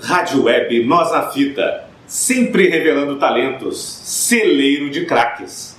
Rádio 0.00 0.44
Web 0.44 0.84
Nós 0.84 1.10
na 1.10 1.30
Fita, 1.30 1.84
sempre 2.06 2.68
revelando 2.68 3.16
talentos, 3.16 3.78
celeiro 3.78 4.90
de 4.90 5.06
craques. 5.06 5.75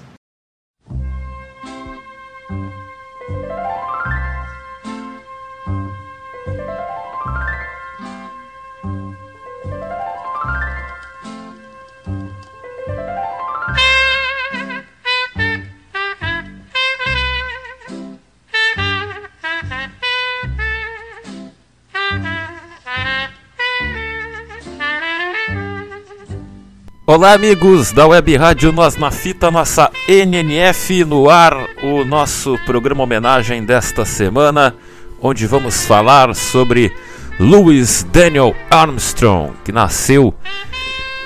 Olá, 27.18 27.34
amigos 27.34 27.92
da 27.92 28.06
Web 28.06 28.38
Rádio 28.38 28.71
Nós 28.71 28.96
na 28.96 29.10
Fita, 29.10 29.50
nossa 29.50 29.89
NNF 30.08 31.04
no 31.04 31.28
ar, 31.32 31.52
o 31.82 32.05
nosso 32.05 32.59
programa 32.63 33.03
homenagem 33.03 33.66
desta 33.66 34.05
semana, 34.05 34.75
onde 35.20 35.48
vamos 35.48 35.84
falar 35.84 36.35
sobre 36.35 36.95
Louis 37.39 38.03
Daniel 38.13 38.55
Armstrong, 38.70 39.52
que 39.66 39.72
nasceu 39.72 40.31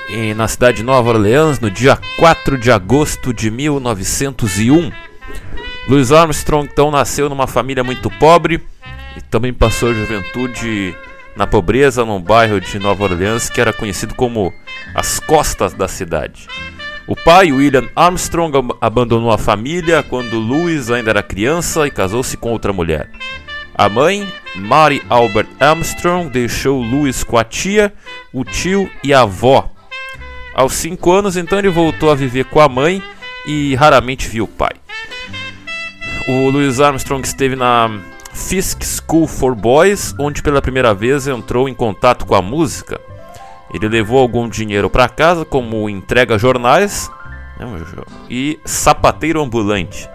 em, 0.08 0.32
na 0.32 0.48
cidade 0.48 0.78
de 0.78 0.82
Nova 0.82 1.10
Orleans 1.10 1.60
no 1.60 1.70
dia 1.70 1.98
4 2.18 2.56
de 2.56 2.72
agosto 2.72 3.30
de 3.34 3.50
1901. 3.50 4.90
Louis 5.86 6.10
Armstrong 6.10 6.70
então 6.72 6.90
nasceu 6.90 7.28
numa 7.28 7.46
família 7.46 7.84
muito 7.84 8.10
pobre 8.12 8.62
e 9.14 9.20
também 9.20 9.52
passou 9.52 9.90
a 9.90 9.92
juventude 9.92 10.96
na 11.36 11.46
pobreza 11.46 12.04
num 12.04 12.20
bairro 12.20 12.60
de 12.60 12.78
Nova 12.78 13.04
Orleans 13.04 13.48
que 13.48 13.60
era 13.60 13.72
conhecido 13.72 14.14
como 14.14 14.52
as 14.94 15.18
costas 15.18 15.72
da 15.72 15.88
cidade. 15.88 16.46
O 17.06 17.16
pai, 17.16 17.52
William 17.52 17.88
Armstrong, 17.96 18.52
abandonou 18.80 19.32
a 19.32 19.38
família 19.38 20.02
quando 20.02 20.38
Louis 20.38 20.90
ainda 20.90 21.10
era 21.10 21.22
criança 21.22 21.86
e 21.86 21.90
casou-se 21.90 22.36
com 22.36 22.52
outra 22.52 22.72
mulher. 22.72 23.10
A 23.74 23.88
mãe, 23.88 24.30
Mary 24.54 25.02
Albert 25.08 25.48
Armstrong, 25.58 26.28
deixou 26.30 26.80
Louis 26.80 27.24
com 27.24 27.36
a 27.36 27.44
tia, 27.44 27.92
o 28.32 28.44
tio 28.44 28.88
e 29.02 29.12
a 29.12 29.22
avó. 29.22 29.70
Aos 30.54 30.74
cinco 30.74 31.10
anos, 31.10 31.36
então, 31.36 31.58
ele 31.58 31.70
voltou 31.70 32.10
a 32.10 32.14
viver 32.14 32.44
com 32.44 32.60
a 32.60 32.68
mãe 32.68 33.02
e 33.46 33.74
raramente 33.74 34.28
viu 34.28 34.44
o 34.44 34.48
pai. 34.48 34.72
O 36.28 36.50
Louis 36.50 36.80
Armstrong 36.80 37.26
esteve 37.26 37.56
na 37.56 37.90
Fisk 38.32 38.82
School 38.82 39.26
for 39.26 39.54
Boys, 39.54 40.14
onde 40.18 40.42
pela 40.42 40.62
primeira 40.62 40.94
vez 40.94 41.26
entrou 41.26 41.68
em 41.68 41.74
contato 41.74 42.26
com 42.26 42.34
a 42.34 42.42
música. 42.42 43.00
Ele 43.72 43.88
levou 43.88 44.18
algum 44.18 44.48
dinheiro 44.48 44.90
para 44.90 45.08
casa, 45.08 45.44
como 45.44 45.88
entrega 45.88 46.38
jornais 46.38 47.10
né, 47.58 47.66
e 48.28 48.58
sapateiro 48.64 49.42
ambulante. 49.42 50.08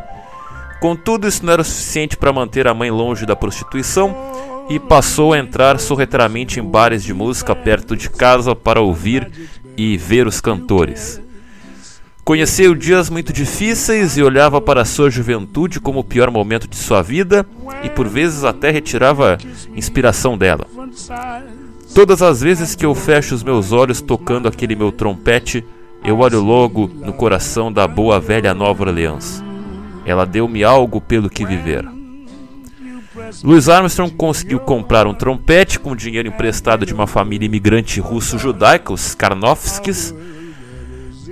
Contudo, 0.79 1.27
isso 1.27 1.45
não 1.45 1.53
era 1.53 1.63
suficiente 1.63 2.15
para 2.15 2.31
manter 2.31 2.67
a 2.67 2.73
mãe 2.73 2.91
longe 2.91 3.25
da 3.25 3.35
prostituição 3.35 4.15
e 4.69 4.79
passou 4.79 5.33
a 5.33 5.39
entrar 5.39 5.79
sorrateiramente 5.79 6.59
em 6.59 6.63
bares 6.63 7.03
de 7.03 7.13
música 7.13 7.55
perto 7.55 7.95
de 7.95 8.09
casa 8.09 8.55
para 8.55 8.81
ouvir 8.81 9.31
e 9.75 9.97
ver 9.97 10.27
os 10.27 10.39
cantores. 10.39 11.21
Conheceu 12.27 12.75
dias 12.75 13.09
muito 13.09 13.31
difíceis 13.31 14.17
e 14.17 14.21
olhava 14.21 14.59
para 14.59 14.83
sua 14.83 15.09
juventude 15.09 15.79
como 15.79 15.99
o 15.99 16.03
pior 16.03 16.29
momento 16.29 16.67
de 16.67 16.75
sua 16.75 17.01
vida 17.01 17.45
e 17.81 17.89
por 17.89 18.05
vezes 18.05 18.43
até 18.43 18.69
retirava 18.69 19.37
inspiração 19.73 20.37
dela. 20.37 20.67
Todas 21.95 22.21
as 22.21 22.41
vezes 22.41 22.75
que 22.75 22.85
eu 22.85 22.93
fecho 22.93 23.33
os 23.33 23.43
meus 23.43 23.71
olhos 23.71 24.01
tocando 24.01 24.45
aquele 24.45 24.75
meu 24.75 24.91
trompete, 24.91 25.63
eu 26.03 26.19
olho 26.19 26.41
logo 26.41 26.91
no 26.93 27.13
coração 27.13 27.71
da 27.71 27.87
boa 27.87 28.19
velha 28.19 28.53
Nova 28.53 28.83
Orleans. 28.83 29.41
Ela 30.05 30.25
deu-me 30.25 30.65
algo 30.65 30.99
pelo 30.99 31.29
que 31.29 31.45
viver. 31.45 31.87
Louis 33.41 33.69
Armstrong 33.69 34.13
conseguiu 34.13 34.59
comprar 34.59 35.07
um 35.07 35.13
trompete 35.13 35.79
com 35.79 35.95
dinheiro 35.95 36.27
emprestado 36.27 36.85
de 36.85 36.93
uma 36.93 37.07
família 37.07 37.45
imigrante 37.45 38.01
russo-judaica, 38.01 38.91
os 38.91 39.15
Karnofskis, 39.15 40.13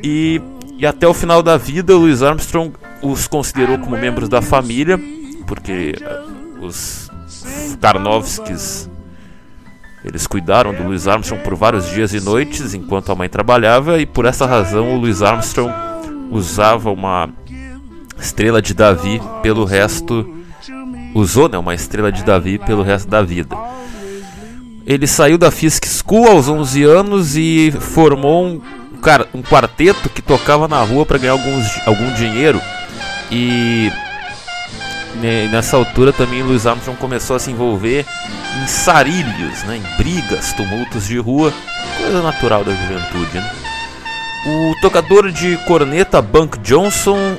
e 0.02 0.42
e 0.78 0.86
até 0.86 1.08
o 1.08 1.14
final 1.14 1.42
da 1.42 1.58
vida, 1.58 1.96
Louis 1.96 2.22
Armstrong 2.22 2.74
os 3.02 3.28
considerou 3.28 3.78
como 3.78 3.98
membros 3.98 4.30
da 4.30 4.42
família, 4.42 5.00
porque 5.48 5.94
eh, 6.00 6.24
os 6.62 7.10
Karnovskis 7.80 8.90
eles 10.04 10.28
cuidaram 10.28 10.74
do 10.74 10.84
Louis 10.84 11.08
Armstrong 11.08 11.44
por 11.44 11.56
vários 11.56 11.90
dias 11.90 12.14
e 12.14 12.20
noites 12.20 12.76
enquanto 12.76 13.12
a 13.12 13.16
mãe 13.16 13.28
trabalhava, 13.28 14.00
e 14.00 14.06
por 14.06 14.26
essa 14.26 14.46
razão 14.46 14.94
o 14.94 15.00
Louis 15.00 15.22
Armstrong 15.22 15.74
usava 16.30 16.92
uma 16.92 17.30
estrela 18.20 18.62
de 18.62 18.74
Davi 18.74 19.20
pelo 19.42 19.66
resto 19.66 20.32
usou 21.16 21.48
né, 21.48 21.58
uma 21.58 21.74
estrela 21.74 22.12
de 22.12 22.24
Davi 22.24 22.60
pelo 22.60 22.84
resto 22.84 23.08
da 23.08 23.22
vida. 23.22 23.56
Ele 24.86 25.08
saiu 25.08 25.38
da 25.38 25.50
Fisk 25.50 25.86
School 25.86 26.28
aos 26.28 26.48
11 26.48 26.84
anos 26.84 27.36
e 27.36 27.72
formou 27.72 28.46
um 28.46 28.62
um 29.34 29.42
quarteto 29.42 30.10
que 30.10 30.22
tocava 30.22 30.68
na 30.68 30.82
rua 30.82 31.06
para 31.06 31.18
ganhar 31.18 31.34
alguns, 31.34 31.88
algum 31.88 32.14
dinheiro. 32.14 32.62
E 33.32 33.92
nessa 35.52 35.78
altura 35.78 36.12
também 36.12 36.44
Louis 36.44 36.66
Armstrong 36.66 37.00
começou 37.00 37.36
a 37.36 37.40
se 37.40 37.52
envolver 37.52 38.06
em 38.62 38.68
sarilhos, 38.68 39.64
né, 39.64 39.78
em 39.78 39.98
brigas, 39.98 40.54
tumultos 40.54 41.08
de 41.08 41.18
rua, 41.18 41.54
coisa 41.98 42.22
natural 42.22 42.64
da 42.64 42.72
juventude. 42.72 43.36
Né? 43.36 43.52
O 44.48 44.82
tocador 44.82 45.32
de 45.32 45.58
corneta 45.66 46.22
Bunk 46.22 46.60
Johnson 46.60 47.38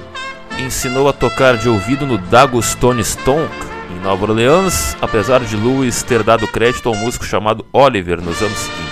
ensinou 0.58 1.08
a 1.08 1.12
tocar 1.12 1.56
de 1.56 1.68
ouvido 1.68 2.06
no 2.06 2.18
Dagostone 2.18 3.04
Stonk, 3.04 3.52
em 3.90 4.00
Nova 4.00 4.24
Orleans, 4.24 4.96
apesar 5.00 5.40
de 5.40 5.56
Louis 5.56 6.02
ter 6.02 6.22
dado 6.22 6.48
crédito 6.48 6.88
ao 6.88 6.94
músico 6.94 7.24
chamado 7.24 7.64
Oliver 7.72 8.20
nos 8.20 8.40
anos 8.40 8.58
seguintes. 8.58 8.85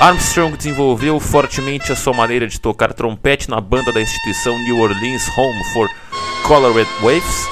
Armstrong 0.00 0.56
desenvolveu 0.56 1.20
fortemente 1.20 1.92
a 1.92 1.94
sua 1.94 2.14
maneira 2.14 2.48
de 2.48 2.58
tocar 2.58 2.94
trompete 2.94 3.50
na 3.50 3.60
banda 3.60 3.92
da 3.92 4.00
instituição 4.00 4.58
New 4.58 4.78
Orleans 4.78 5.28
Home 5.36 5.62
for 5.74 5.90
Colored 6.42 6.88
Waves, 7.02 7.46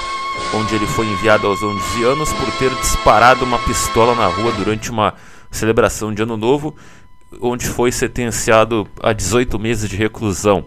onde 0.54 0.74
ele 0.74 0.86
foi 0.86 1.06
enviado 1.06 1.46
aos 1.46 1.62
11 1.62 2.04
anos 2.04 2.32
por 2.32 2.50
ter 2.52 2.74
disparado 2.76 3.44
uma 3.44 3.58
pistola 3.58 4.14
na 4.14 4.26
rua 4.28 4.50
durante 4.52 4.90
uma 4.90 5.12
celebração 5.50 6.14
de 6.14 6.22
Ano 6.22 6.38
Novo, 6.38 6.74
onde 7.38 7.66
foi 7.66 7.92
sentenciado 7.92 8.88
a 9.02 9.12
18 9.12 9.58
meses 9.58 9.86
de 9.86 9.96
reclusão. 9.96 10.64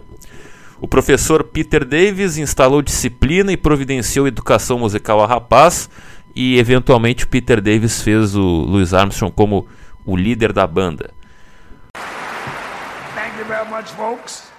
O 0.79 0.87
professor 0.87 1.43
Peter 1.43 1.83
Davis 1.83 2.37
instalou 2.37 2.83
disciplina 2.83 3.51
e 3.51 3.57
providenciou 3.57 4.27
educação 4.27 4.77
musical 4.77 5.19
a 5.19 5.25
rapaz, 5.25 5.89
e 6.35 6.59
eventualmente 6.59 7.25
Peter 7.25 7.59
Davis 7.59 8.03
fez 8.03 8.35
o 8.35 8.41
Louis 8.41 8.93
Armstrong 8.93 9.33
como 9.35 9.65
o 10.05 10.15
líder 10.15 10.53
da 10.53 10.67
banda. 10.67 11.09
Much, 13.71 13.89
folks. 13.91 14.51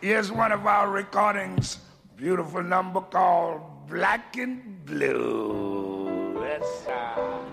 Here's 0.00 0.30
one 0.30 0.52
of 0.52 0.64
our 0.64 0.88
recordings. 0.88 1.78
Beautiful 2.14 2.62
number 2.62 3.00
called 3.00 3.88
Black 3.88 4.36
and 4.36 4.86
Blue. 4.86 6.38
That's 6.40 6.86
uh... 6.86 7.49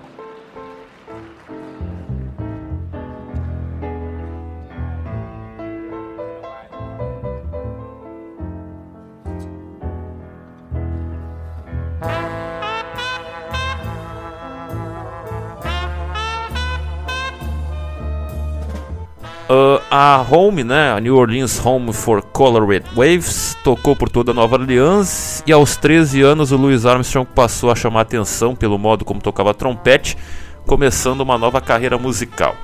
Uh, 19.50 19.82
a 19.90 20.26
Home, 20.30 20.62
né, 20.62 20.92
a 20.92 21.00
New 21.00 21.16
Orleans 21.16 21.66
Home 21.66 21.94
for 21.94 22.22
Colored 22.22 22.86
Waves, 22.94 23.58
tocou 23.64 23.96
por 23.96 24.10
toda 24.10 24.34
Nova 24.34 24.58
Orleans 24.58 25.42
e 25.48 25.54
aos 25.54 25.78
13 25.78 26.22
anos 26.22 26.52
o 26.52 26.58
Louis 26.58 26.86
Armstrong 26.86 27.26
passou 27.34 27.72
a 27.72 27.76
chamar 27.76 28.02
atenção 28.02 28.54
pelo 28.54 28.78
modo 28.78 29.06
como 29.06 29.22
tocava 29.22 29.54
trompete, 29.54 30.18
começando 30.66 31.22
uma 31.22 31.38
nova 31.38 31.62
carreira 31.62 31.98
musical. 31.98 32.56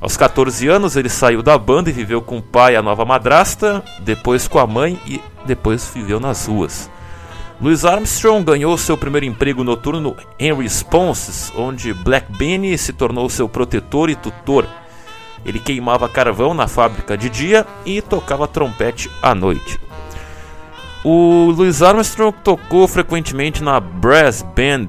Aos 0.00 0.16
14 0.16 0.66
anos 0.66 0.96
ele 0.96 1.10
saiu 1.10 1.42
da 1.42 1.58
banda 1.58 1.90
e 1.90 1.92
viveu 1.92 2.22
com 2.22 2.38
o 2.38 2.42
pai 2.42 2.72
e 2.72 2.76
a 2.76 2.82
nova 2.82 3.04
madrasta, 3.04 3.84
depois 4.00 4.48
com 4.48 4.58
a 4.58 4.66
mãe 4.66 4.98
e 5.06 5.20
depois 5.44 5.90
viveu 5.94 6.18
nas 6.18 6.46
ruas. 6.46 6.90
Louis 7.60 7.84
Armstrong 7.84 8.44
ganhou 8.44 8.78
seu 8.78 8.96
primeiro 8.96 9.26
emprego 9.26 9.62
noturno 9.62 10.00
no 10.00 10.16
Henry 10.38 10.70
Sponses, 10.70 11.52
onde 11.54 11.92
Black 11.92 12.32
Benny 12.38 12.78
se 12.78 12.94
tornou 12.94 13.28
seu 13.28 13.46
protetor 13.46 14.08
e 14.08 14.14
tutor. 14.14 14.66
Ele 15.44 15.58
queimava 15.58 16.08
carvão 16.08 16.54
na 16.54 16.68
fábrica 16.68 17.16
de 17.16 17.28
dia 17.28 17.66
e 17.84 18.00
tocava 18.00 18.46
trompete 18.46 19.10
à 19.22 19.34
noite. 19.34 19.80
O 21.04 21.52
Louis 21.56 21.80
Armstrong 21.80 22.36
tocou 22.42 22.86
frequentemente 22.88 23.62
na 23.62 23.80
Brass 23.80 24.42
Band 24.42 24.88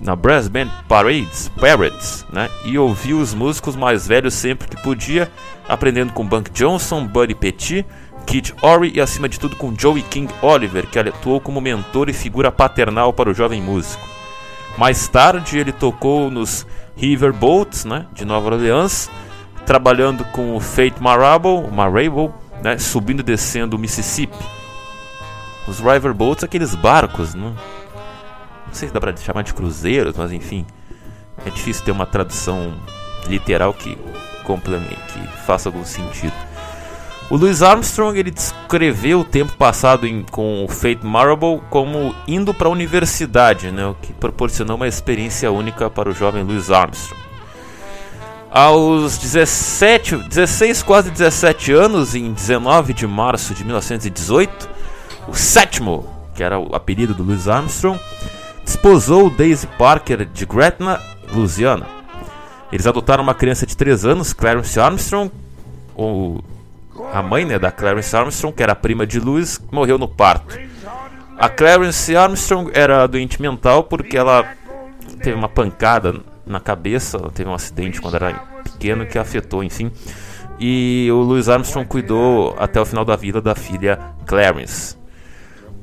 na 0.00 0.14
Brass 0.14 0.48
Band 0.48 0.68
Parades, 0.86 1.50
Parades, 1.60 2.24
né? 2.32 2.48
E 2.64 2.78
ouvia 2.78 3.16
os 3.16 3.34
músicos 3.34 3.74
mais 3.74 4.06
velhos 4.06 4.34
sempre 4.34 4.68
que 4.68 4.80
podia, 4.82 5.30
aprendendo 5.68 6.12
com 6.12 6.26
Bunk 6.26 6.50
Johnson, 6.52 7.06
Buddy 7.06 7.34
Petit, 7.34 7.84
Kid 8.26 8.54
Ory 8.62 8.92
e 8.94 9.00
acima 9.00 9.28
de 9.28 9.40
tudo 9.40 9.56
com 9.56 9.74
Joey 9.76 10.02
King 10.02 10.32
Oliver, 10.42 10.86
que 10.86 10.98
atuou 10.98 11.40
como 11.40 11.60
mentor 11.60 12.08
e 12.08 12.12
figura 12.12 12.52
paternal 12.52 13.12
para 13.12 13.30
o 13.30 13.34
jovem 13.34 13.60
músico. 13.60 14.06
Mais 14.76 15.08
tarde 15.08 15.58
ele 15.58 15.72
tocou 15.72 16.30
nos 16.30 16.66
Riverboats, 16.96 17.84
né, 17.84 18.06
de 18.12 18.24
Nova 18.24 18.54
Orleans, 18.54 19.10
trabalhando 19.68 20.24
com 20.24 20.56
o 20.56 20.60
Fate 20.60 20.94
Marable, 20.98 21.70
Marable, 21.70 22.30
né, 22.62 22.78
subindo 22.78 23.20
e 23.20 23.22
descendo 23.22 23.76
o 23.76 23.78
Mississippi. 23.78 24.34
Os 25.68 25.78
Riverboats, 25.78 26.42
aqueles 26.42 26.74
barcos, 26.74 27.34
né? 27.34 27.52
não 28.66 28.72
sei 28.72 28.88
se 28.88 28.94
dá 28.94 28.98
para 28.98 29.14
chamar 29.14 29.42
de 29.42 29.52
cruzeiros, 29.52 30.16
mas 30.16 30.32
enfim, 30.32 30.64
é 31.44 31.50
difícil 31.50 31.84
ter 31.84 31.90
uma 31.90 32.06
tradução 32.06 32.72
literal 33.26 33.74
que 33.74 33.98
complemente, 34.42 34.96
que 35.12 35.26
faça 35.44 35.68
algum 35.68 35.84
sentido. 35.84 36.32
O 37.30 37.36
Louis 37.36 37.62
Armstrong 37.62 38.18
ele 38.18 38.30
descreveu 38.30 39.20
o 39.20 39.24
tempo 39.24 39.52
passado 39.52 40.06
em, 40.06 40.22
com 40.22 40.64
o 40.64 40.68
Fate 40.68 41.04
Marable 41.04 41.60
como 41.68 42.14
indo 42.26 42.54
para 42.54 42.68
a 42.68 42.70
universidade, 42.70 43.70
né, 43.70 43.84
o 43.84 43.94
que 44.00 44.14
proporcionou 44.14 44.76
uma 44.76 44.88
experiência 44.88 45.52
única 45.52 45.90
para 45.90 46.08
o 46.08 46.14
jovem 46.14 46.42
Louis 46.42 46.70
Armstrong. 46.70 47.27
Aos 48.50 49.18
17, 49.18 50.16
16, 50.16 50.82
quase 50.82 51.10
17 51.10 51.70
anos, 51.72 52.14
em 52.14 52.32
19 52.32 52.94
de 52.94 53.06
março 53.06 53.54
de 53.54 53.62
1918, 53.62 54.68
o 55.28 55.34
sétimo, 55.34 56.06
que 56.34 56.42
era 56.42 56.58
o 56.58 56.74
apelido 56.74 57.12
do 57.12 57.22
Louis 57.22 57.46
Armstrong, 57.46 58.00
desposou 58.64 59.28
Daisy 59.28 59.66
Parker 59.78 60.24
de 60.24 60.46
Gretna, 60.46 60.98
Louisiana. 61.30 61.86
Eles 62.72 62.86
adotaram 62.86 63.22
uma 63.22 63.34
criança 63.34 63.66
de 63.66 63.76
3 63.76 64.06
anos, 64.06 64.32
Clarence 64.32 64.80
Armstrong, 64.80 65.30
ou 65.94 66.42
a 67.12 67.22
mãe 67.22 67.44
né, 67.44 67.58
da 67.58 67.70
Clarence 67.70 68.16
Armstrong, 68.16 68.56
que 68.56 68.62
era 68.62 68.74
prima 68.74 69.06
de 69.06 69.20
Louis, 69.20 69.60
morreu 69.70 69.98
no 69.98 70.08
parto. 70.08 70.58
A 71.38 71.50
Clarence 71.50 72.16
Armstrong 72.16 72.70
era 72.74 73.06
doente 73.06 73.40
mental 73.40 73.84
porque 73.84 74.16
ela 74.16 74.44
teve 75.22 75.36
uma 75.36 75.48
pancada 75.48 76.16
na 76.48 76.60
cabeça, 76.60 77.18
teve 77.34 77.48
um 77.48 77.54
acidente 77.54 78.00
quando 78.00 78.14
era 78.16 78.32
pequeno 78.64 79.06
que 79.06 79.18
afetou, 79.18 79.62
enfim. 79.62 79.90
E 80.58 81.08
o 81.12 81.16
Louis 81.16 81.48
Armstrong 81.48 81.86
cuidou 81.86 82.54
até 82.58 82.80
o 82.80 82.84
final 82.84 83.04
da 83.04 83.14
vida 83.14 83.40
da 83.40 83.54
filha 83.54 83.98
Clarence. 84.26 84.96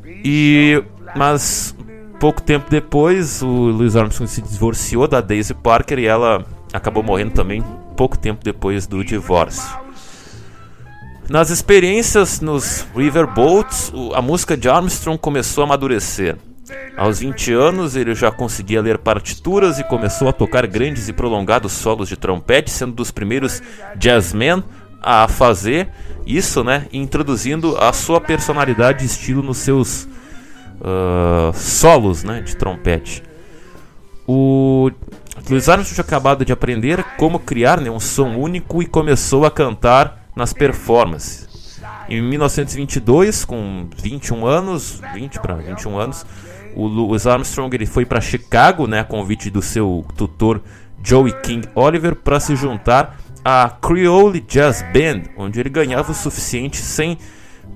E 0.03 0.83
mas 1.15 1.75
pouco 2.19 2.41
tempo 2.41 2.69
depois, 2.69 3.41
o 3.41 3.47
Louis 3.47 3.95
Armstrong 3.95 4.29
se 4.29 4.41
divorciou 4.41 5.07
da 5.07 5.21
Daisy 5.21 5.53
Parker 5.53 5.99
e 5.99 6.05
ela 6.05 6.43
acabou 6.73 7.03
morrendo 7.03 7.31
também 7.31 7.63
pouco 7.95 8.17
tempo 8.17 8.43
depois 8.43 8.85
do 8.85 9.03
divórcio. 9.03 9.85
Nas 11.29 11.49
experiências 11.49 12.39
nos 12.39 12.85
Riverboats, 12.95 13.91
a 14.13 14.21
música 14.21 14.55
de 14.55 14.69
Armstrong 14.69 15.17
começou 15.17 15.63
a 15.63 15.65
amadurecer. 15.65 16.37
Aos 16.97 17.19
20 17.19 17.53
anos, 17.53 17.95
ele 17.95 18.15
já 18.15 18.31
conseguia 18.31 18.81
ler 18.81 18.97
partituras 18.97 19.79
e 19.79 19.83
começou 19.83 20.27
a 20.27 20.33
tocar 20.33 20.65
grandes 20.65 21.07
e 21.07 21.13
prolongados 21.13 21.73
solos 21.73 22.09
de 22.09 22.15
trompete, 22.15 22.71
sendo 22.71 22.93
dos 22.93 23.11
primeiros 23.11 23.61
jazzmen 23.97 24.63
a 25.01 25.27
fazer 25.27 25.89
isso, 26.25 26.63
né, 26.63 26.87
introduzindo 26.91 27.77
a 27.77 27.93
sua 27.93 28.19
personalidade 28.19 29.03
e 29.03 29.05
estilo 29.05 29.43
nos 29.43 29.57
seus 29.57 30.07
uh, 30.81 31.53
solos, 31.53 32.23
né, 32.23 32.41
de 32.41 32.55
trompete. 32.55 33.21
O 34.27 34.89
Louis 35.47 35.69
Armstrong 35.69 35.93
tinha 35.93 36.03
acabado 36.03 36.43
de 36.43 36.51
aprender 36.51 37.03
como 37.17 37.37
criar 37.37 37.79
né, 37.79 37.91
um 37.91 37.99
som 37.99 38.35
único 38.35 38.81
e 38.81 38.87
começou 38.87 39.45
a 39.45 39.51
cantar 39.51 40.27
nas 40.35 40.51
performances. 40.51 41.45
Em 42.09 42.21
1922, 42.21 43.45
com 43.45 43.87
21 43.95 44.45
anos, 44.45 45.01
20 45.13 45.39
para 45.39 45.55
21 45.55 45.97
anos, 45.97 46.25
o 46.75 46.87
Louis 46.87 47.25
Armstrong 47.25 47.73
ele 47.73 47.85
foi 47.85 48.05
para 48.05 48.21
Chicago, 48.21 48.87
né, 48.87 48.99
a 48.99 49.03
convite 49.05 49.49
do 49.49 49.61
seu 49.61 50.05
tutor 50.15 50.61
Joey 51.03 51.33
King 51.41 51.67
Oliver, 51.73 52.15
para 52.15 52.39
se 52.39 52.55
juntar 52.55 53.17
à 53.43 53.69
Creole 53.69 54.41
Jazz 54.41 54.83
Band, 54.93 55.29
onde 55.37 55.59
ele 55.59 55.69
ganhava 55.69 56.11
o 56.11 56.15
suficiente 56.15 56.77
sem 56.77 57.17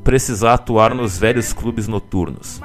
precisar 0.04 0.56
atuar 0.56 0.94
nos 0.94 1.18
velhos 1.18 1.54
clubes 1.54 1.88
noturnos. 1.88 2.62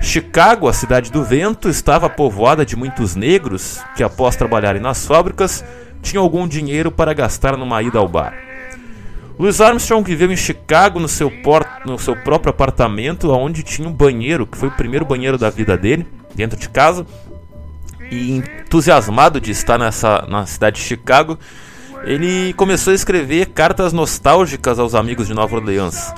Chicago, 0.00 0.68
a 0.68 0.72
cidade 0.72 1.10
do 1.10 1.22
vento, 1.22 1.68
estava 1.68 2.10
povoada 2.10 2.64
de 2.64 2.76
muitos 2.76 3.14
negros 3.14 3.80
que, 3.96 4.02
após 4.02 4.36
trabalharem 4.36 4.80
nas 4.80 5.06
fábricas, 5.06 5.64
tinham 6.02 6.22
algum 6.22 6.46
dinheiro 6.46 6.90
para 6.90 7.14
gastar 7.14 7.56
numa 7.56 7.82
ida 7.82 7.98
ao 7.98 8.08
bar. 8.08 8.34
Louis 9.38 9.60
Armstrong 9.60 10.04
viveu 10.06 10.30
em 10.30 10.36
Chicago 10.36 11.00
no 11.00 11.08
seu, 11.08 11.32
no 11.84 11.98
seu 11.98 12.14
próprio 12.14 12.50
apartamento, 12.50 13.32
onde 13.32 13.62
tinha 13.62 13.88
um 13.88 13.92
banheiro, 13.92 14.46
que 14.46 14.56
foi 14.56 14.68
o 14.68 14.72
primeiro 14.72 15.04
banheiro 15.04 15.36
da 15.36 15.50
vida 15.50 15.76
dele, 15.76 16.06
dentro 16.34 16.58
de 16.58 16.68
casa. 16.68 17.04
E 18.10 18.36
entusiasmado 18.36 19.40
de 19.40 19.50
estar 19.50 19.78
nessa, 19.78 20.24
na 20.28 20.46
cidade 20.46 20.76
de 20.76 20.82
Chicago, 20.82 21.36
ele 22.04 22.52
começou 22.52 22.92
a 22.92 22.94
escrever 22.94 23.46
cartas 23.46 23.92
nostálgicas 23.92 24.78
aos 24.78 24.94
amigos 24.94 25.26
de 25.26 25.34
Nova 25.34 25.56
Orleans. 25.56 26.14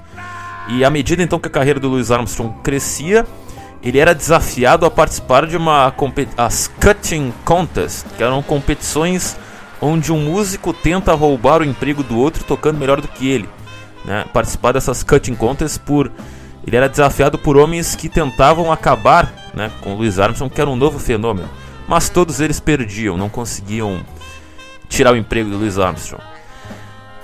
E 0.68 0.84
à 0.84 0.90
medida 0.90 1.22
então 1.22 1.38
que 1.38 1.48
a 1.48 1.50
carreira 1.50 1.80
do 1.80 1.88
Louis 1.88 2.10
Armstrong 2.10 2.54
crescia, 2.62 3.24
ele 3.82 3.98
era 3.98 4.14
desafiado 4.14 4.84
a 4.84 4.90
participar 4.90 5.46
de 5.46 5.56
uma 5.56 5.94
as 6.36 6.68
Cutting 6.68 7.32
Contest, 7.44 8.04
que 8.16 8.22
eram 8.22 8.42
competições 8.42 9.36
onde 9.80 10.12
um 10.12 10.18
músico 10.18 10.72
tenta 10.72 11.12
roubar 11.12 11.60
o 11.60 11.64
emprego 11.64 12.02
do 12.02 12.18
outro 12.18 12.44
tocando 12.44 12.78
melhor 12.78 13.00
do 13.00 13.08
que 13.08 13.28
ele. 13.28 13.48
Né? 14.04 14.24
Participar 14.32 14.72
dessas 14.72 15.02
cutting 15.02 15.34
contests 15.34 15.78
por. 15.78 16.10
Ele 16.66 16.76
era 16.76 16.88
desafiado 16.88 17.38
por 17.38 17.56
homens 17.56 17.94
que 17.94 18.08
tentavam 18.08 18.72
acabar 18.72 19.32
né, 19.54 19.70
com 19.82 19.94
Louis 19.94 20.18
Armstrong, 20.18 20.52
que 20.52 20.60
era 20.60 20.68
um 20.68 20.74
novo 20.74 20.98
fenômeno. 20.98 21.48
Mas 21.86 22.08
todos 22.08 22.40
eles 22.40 22.58
perdiam, 22.58 23.16
não 23.16 23.28
conseguiam 23.28 24.04
tirar 24.88 25.12
o 25.12 25.16
emprego 25.16 25.48
do 25.48 25.58
Louis 25.58 25.78
Armstrong. 25.78 26.22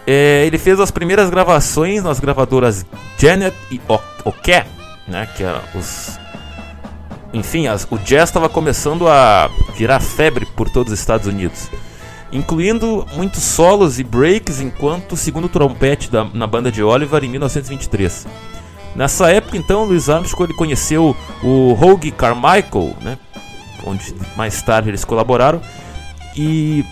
É, 0.06 0.44
ele 0.46 0.58
fez 0.58 0.78
as 0.78 0.92
primeiras 0.92 1.28
gravações 1.28 2.04
nas 2.04 2.20
gravadoras 2.20 2.86
Janet 3.18 3.56
e 3.70 3.80
Oké, 4.24 4.66
né, 5.08 5.28
que 5.36 5.42
eram 5.42 5.60
os 5.74 6.20
enfim, 7.32 7.66
as, 7.66 7.86
o 7.90 7.96
jazz 7.98 8.28
estava 8.28 8.48
começando 8.48 9.08
a 9.08 9.48
virar 9.74 10.00
febre 10.00 10.44
por 10.44 10.68
todos 10.68 10.92
os 10.92 10.98
Estados 10.98 11.26
Unidos 11.26 11.70
incluindo 12.32 13.06
muitos 13.14 13.42
solos 13.42 13.98
e 13.98 14.04
breaks 14.04 14.60
enquanto 14.60 15.16
segundo 15.16 15.48
trompete 15.48 16.10
da, 16.10 16.24
na 16.24 16.46
banda 16.46 16.72
de 16.72 16.82
Oliver 16.82 17.22
em 17.22 17.28
1923. 17.28 18.26
Nessa 18.96 19.30
época, 19.30 19.56
então, 19.56 19.84
Louis 19.84 20.08
Armstrong 20.08 20.50
ele 20.50 20.58
conheceu 20.58 21.16
o 21.42 21.74
Hoagie 21.74 22.10
Carmichael, 22.10 22.96
né, 23.00 23.18
onde 23.84 24.14
mais 24.36 24.60
tarde 24.62 24.90
eles 24.90 25.04
colaboraram, 25.04 25.60
e 26.36 26.84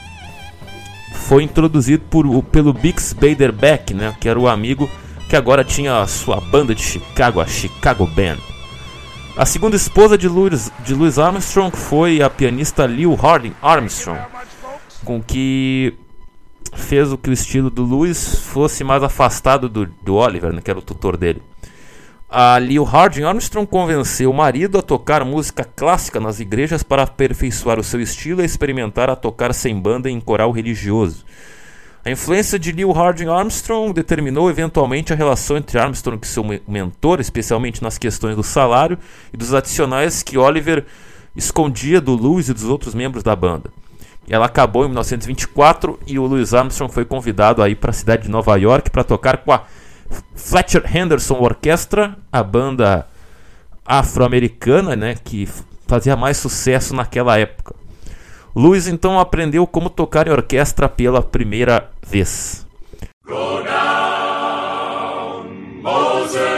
foi 1.13 1.43
introduzido 1.43 2.05
por, 2.11 2.43
pelo 2.45 2.73
Bix 2.73 3.13
Baderbeck, 3.13 3.95
né, 3.95 4.15
que 4.21 4.29
era 4.29 4.39
o 4.39 4.49
amigo 4.49 4.89
que 5.29 5.37
agora 5.37 5.63
tinha 5.63 6.01
a 6.01 6.07
sua 6.07 6.41
banda 6.41 6.75
de 6.75 6.83
Chicago, 6.83 7.41
a 7.41 7.47
Chicago 7.47 8.07
Band. 8.07 8.39
A 9.37 9.47
segunda 9.47 9.77
esposa 9.77 10.19
de 10.19 10.27
Louis, 10.27 10.73
de 10.85 10.93
Louis 10.93 11.19
Armstrong 11.19 11.75
foi 11.75 12.21
a 12.21 12.29
pianista 12.29 12.85
Lil 12.85 13.15
Harding 13.15 13.55
Armstrong, 13.63 14.21
com 15.05 15.23
que 15.23 15.95
fez 16.75 17.13
o 17.13 17.19
que 17.19 17.31
o 17.31 17.33
estilo 17.33 17.71
do 17.71 17.85
Lewis 17.85 18.41
fosse 18.41 18.85
mais 18.85 19.03
afastado 19.03 19.69
do, 19.69 19.87
do 19.87 20.15
Oliver, 20.15 20.53
né, 20.53 20.61
que 20.61 20.71
era 20.71 20.79
o 20.79 20.83
tutor 20.83 21.17
dele. 21.17 21.43
Ali 22.29 22.79
o 22.79 22.85
Harding 22.85 23.25
Armstrong 23.25 23.67
convenceu 23.67 24.31
o 24.31 24.35
marido 24.35 24.79
a 24.79 24.83
tocar 24.83 25.25
música 25.25 25.65
clássica 25.65 26.21
nas 26.21 26.39
igrejas 26.39 26.83
para 26.83 27.03
aperfeiçoar 27.03 27.81
o 27.81 27.83
seu 27.83 28.01
estilo 28.01 28.41
e 28.41 28.45
experimentar 28.45 29.11
a 29.11 29.17
tocar 29.17 29.53
sem 29.53 29.77
banda 29.77 30.09
em 30.09 30.21
coral 30.21 30.53
religioso. 30.53 31.25
A 32.05 32.11
influência 32.11 32.57
de 32.57 32.73
Neil 32.73 32.93
Harding 32.93 33.29
Armstrong 33.29 33.93
determinou 33.93 34.49
eventualmente 34.49 35.13
a 35.13 35.17
relação 35.17 35.57
entre 35.57 35.79
Armstrong 35.79 36.21
e 36.23 36.27
seu 36.27 36.45
mentor, 36.69 37.21
especialmente 37.21 37.83
nas 37.83 37.99
questões 37.99 38.37
do 38.37 38.45
salário 38.45 38.97
e 39.35 39.37
dos 39.37 39.53
adicionais 39.53 40.23
que 40.23 40.39
Oliver 40.39 40.87
escondia 41.35 42.01
do 42.01 42.15
Lewis 42.15 42.49
e 42.49 42.55
dos 42.55 42.65
outros 42.65 42.95
membros 42.95 43.25
da 43.25 43.35
banda. 43.35 43.71
Ela 44.31 44.47
acabou 44.47 44.85
em 44.85 44.89
1924 44.89 45.99
e 46.07 46.17
o 46.17 46.25
Louis 46.25 46.55
Armstrong 46.55 46.93
foi 46.93 47.05
convidado 47.05 47.61
a 47.61 47.69
ir 47.69 47.75
para 47.75 47.91
a 47.91 47.93
cidade 47.93 48.23
de 48.23 48.31
Nova 48.31 48.57
York 48.57 48.89
para 48.89 49.03
tocar 49.03 49.39
com 49.39 49.51
a 49.51 49.65
Fletcher 50.37 50.85
Henderson 50.97 51.35
Orchestra, 51.35 52.17
a 52.31 52.41
banda 52.41 53.09
afro-americana, 53.85 54.95
né, 54.95 55.17
que 55.17 55.49
fazia 55.89 56.15
mais 56.15 56.37
sucesso 56.37 56.95
naquela 56.95 57.37
época. 57.41 57.75
Louis 58.55 58.87
então 58.87 59.19
aprendeu 59.19 59.67
como 59.67 59.91
tocar 59.91 60.29
em 60.29 60.31
orquestra 60.31 60.89
pela 60.89 61.21
primeira 61.23 61.91
vez. 62.07 62.65
Go 63.27 63.65
down, 63.65 65.45
Moses. 65.83 66.50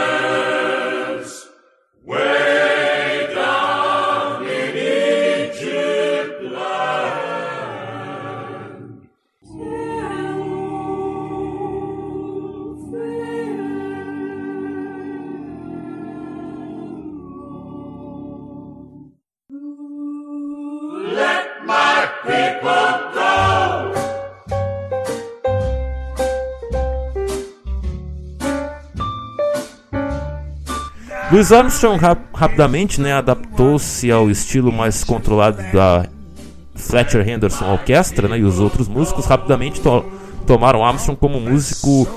Louis 31.33 31.51
Armstrong 31.51 31.97
rap 31.97 32.19
rapidamente 32.31 33.01
né, 33.01 33.11
adaptou-se 33.11 34.11
ao 34.11 34.29
estilo 34.29 34.71
mais 34.71 35.03
controlado 35.03 35.63
da 35.73 36.05
Fletcher 36.75 37.27
Henderson 37.27 37.71
Orchestra 37.71 38.27
né, 38.27 38.37
e 38.37 38.43
os 38.43 38.59
outros 38.59 38.87
músicos 38.87 39.25
rapidamente 39.25 39.81
to 39.81 40.05
tomaram 40.45 40.85
Armstrong 40.85 41.19
como 41.19 41.39
músico 41.39 42.07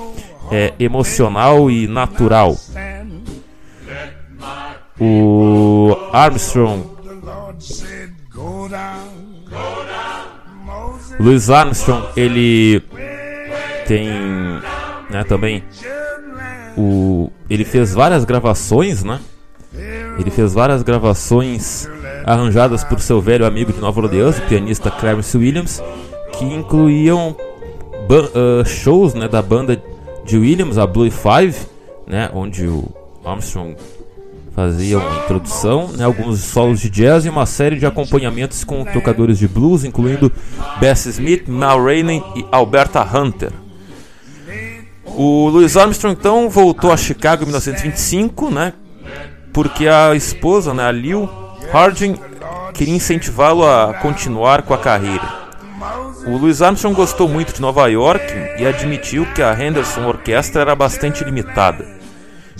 é, 0.51 0.71
emocional 0.77 1.71
e 1.71 1.87
natural. 1.87 2.55
O 4.99 5.97
Armstrong 6.13 6.85
Louis 11.19 11.49
Armstrong 11.49 12.07
ele 12.15 12.83
tem 13.87 14.11
né, 15.09 15.23
também 15.27 15.63
o 16.77 17.31
ele 17.49 17.65
fez 17.65 17.93
várias 17.93 18.23
gravações, 18.25 19.03
né? 19.03 19.19
Ele 20.19 20.31
fez 20.31 20.53
várias 20.53 20.81
gravações 20.81 21.87
arranjadas 22.25 22.83
por 22.83 22.99
seu 22.99 23.21
velho 23.21 23.45
amigo 23.45 23.71
de 23.71 23.79
Nova 23.79 24.01
Orleans, 24.01 24.37
o 24.37 24.41
pianista 24.43 24.89
Clarence 24.89 25.37
Williams, 25.37 25.83
que 26.33 26.45
incluíam 26.45 27.35
uh, 28.09 28.65
shows 28.65 29.13
né, 29.13 29.27
da 29.27 29.41
banda 29.41 29.81
de 30.25 30.37
Williams, 30.37 30.77
a 30.77 30.87
Blue 30.87 31.09
Five, 31.11 31.55
né, 32.07 32.29
onde 32.33 32.67
o 32.67 32.85
Armstrong 33.23 33.75
fazia 34.55 34.97
uma 34.97 35.23
introdução, 35.23 35.89
né, 35.89 36.03
alguns 36.03 36.39
solos 36.39 36.79
de 36.79 36.89
jazz 36.89 37.25
e 37.25 37.29
uma 37.29 37.45
série 37.45 37.77
de 37.77 37.85
acompanhamentos 37.85 38.63
com 38.63 38.83
tocadores 38.83 39.37
de 39.37 39.47
blues, 39.47 39.83
incluindo 39.83 40.31
Bessie 40.79 41.11
Smith, 41.11 41.47
Mal 41.47 41.83
Rainey 41.83 42.23
e 42.35 42.45
Alberta 42.51 43.03
Hunter. 43.03 43.51
O 45.19 45.49
Louis 45.49 45.75
Armstrong 45.75 46.15
então 46.15 46.47
voltou 46.47 46.91
a 46.91 46.95
Chicago 46.95 47.41
em 47.41 47.47
1925, 47.47 48.51
né? 48.51 48.73
Porque 49.51 49.87
a 49.87 50.13
esposa, 50.13 50.75
né, 50.75 50.85
a 50.85 50.91
Lil 50.91 51.27
Harding, 51.73 52.15
queria 52.75 52.93
incentivá-lo 52.93 53.65
a 53.65 53.95
continuar 53.95 54.61
com 54.61 54.75
a 54.75 54.77
carreira. 54.77 55.27
O 56.27 56.37
Louis 56.37 56.61
Armstrong 56.61 56.95
gostou 56.95 57.27
muito 57.27 57.51
de 57.51 57.59
Nova 57.59 57.87
York 57.87 58.31
e 58.59 58.67
admitiu 58.67 59.25
que 59.33 59.41
a 59.41 59.59
Henderson 59.59 60.05
Orquestra 60.05 60.61
era 60.61 60.75
bastante 60.75 61.23
limitada. 61.23 61.83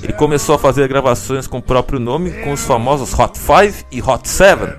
Ele 0.02 0.14
começou 0.14 0.56
a 0.56 0.60
fazer 0.60 0.88
gravações 0.88 1.46
com 1.46 1.60
o 1.60 1.62
próprio 1.62 2.00
nome 2.00 2.32
com 2.44 2.54
os 2.54 2.66
famosos 2.66 3.14
Hot 3.14 3.38
Five 3.38 3.86
e 3.92 4.02
Hot 4.02 4.28
Seven, 4.28 4.74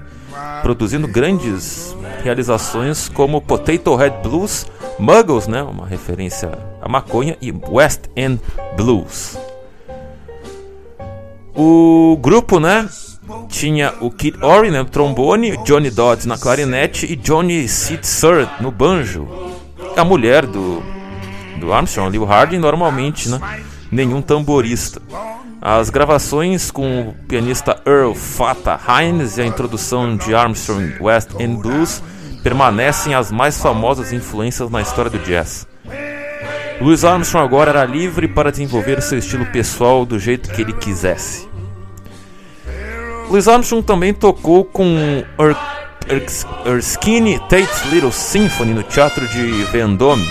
produzindo 0.62 1.06
grandes 1.06 1.96
realizações 2.24 3.08
como 3.08 3.40
Potato 3.40 3.94
Head 3.94 4.16
Blues, 4.20 4.66
Muggles, 4.98 5.46
né, 5.46 5.62
uma 5.62 5.86
referência 5.86 6.50
à 6.80 6.88
maconha, 6.88 7.36
e 7.40 7.52
West 7.68 8.02
End 8.16 8.40
Blues. 8.76 9.38
O 11.54 12.16
grupo, 12.20 12.58
né, 12.58 12.88
tinha 13.48 13.94
o 14.00 14.10
Kid 14.10 14.38
Ory 14.42 14.70
no 14.70 14.84
trombone, 14.84 15.56
Johnny 15.64 15.90
Dodds 15.90 16.26
na 16.26 16.36
clarinete 16.36 17.06
e 17.06 17.16
Johnny 17.16 17.68
Surd 17.68 18.50
no 18.60 18.70
banjo. 18.70 19.28
A 19.96 20.04
mulher 20.04 20.46
do, 20.46 20.82
do 21.58 21.72
Armstrong, 21.72 22.10
Lil 22.10 22.24
Harding, 22.24 22.58
normalmente, 22.58 23.28
né, 23.28 23.40
nenhum 23.90 24.22
tamborista. 24.22 25.00
As 25.60 25.90
gravações 25.90 26.70
com 26.70 27.08
o 27.08 27.14
pianista 27.26 27.80
Earl 27.84 28.14
Fata 28.14 28.78
Hines 28.88 29.38
e 29.38 29.42
a 29.42 29.46
introdução 29.46 30.16
de 30.16 30.34
Armstrong 30.34 30.96
West 31.00 31.30
End 31.40 31.60
Blues 31.60 32.00
permanecem 32.42 33.14
as 33.14 33.30
mais 33.30 33.60
famosas 33.60 34.12
influências 34.12 34.70
na 34.70 34.80
história 34.80 35.10
do 35.10 35.18
jazz. 35.18 35.66
Louis 36.80 37.04
Armstrong 37.04 37.44
agora 37.44 37.70
era 37.70 37.84
livre 37.84 38.28
para 38.28 38.52
desenvolver 38.52 39.02
seu 39.02 39.18
estilo 39.18 39.46
pessoal 39.46 40.06
do 40.06 40.18
jeito 40.18 40.50
que 40.50 40.62
ele 40.62 40.72
quisesse. 40.72 41.48
Louis 43.28 43.48
Armstrong 43.48 43.84
também 43.84 44.14
tocou 44.14 44.64
com 44.64 45.24
Erskine 46.64 47.38
Tate's 47.40 47.84
Little 47.90 48.12
Symphony 48.12 48.72
no 48.72 48.82
Teatro 48.82 49.26
de 49.26 49.64
Vendôme. 49.64 50.26